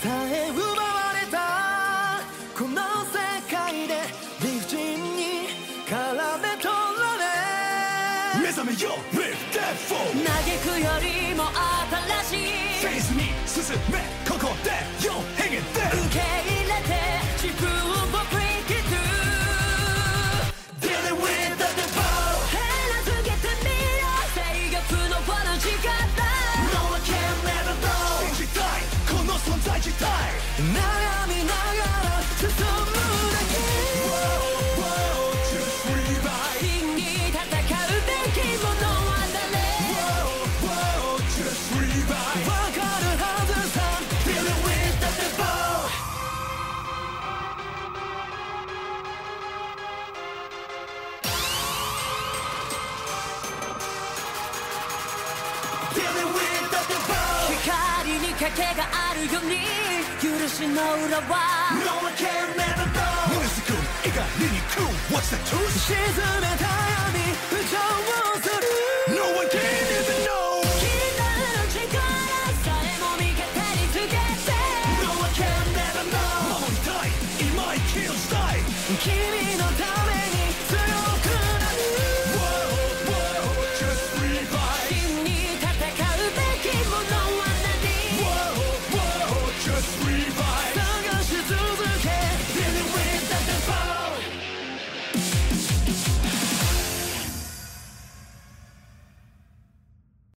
[0.00, 2.24] さえ奪われた
[2.56, 2.80] この
[3.12, 3.20] 世
[3.54, 4.00] 界で
[4.40, 5.52] 理不尽に
[5.86, 11.44] 絡め取られ目覚めよ Live that f o 嘆くよりも
[12.24, 14.70] 新しいフェイスに進めここで
[15.06, 16.51] よへげて
[58.51, 59.63] けがあるように
[60.21, 60.73] 許しの
[61.05, 62.25] 裏は No one can
[62.55, 64.81] never know 胸すくん怒りにく
[65.13, 65.95] What's the truth 沈
[66.41, 66.65] めた
[67.07, 67.19] 闇
[67.49, 67.77] 浮上
[68.41, 68.50] す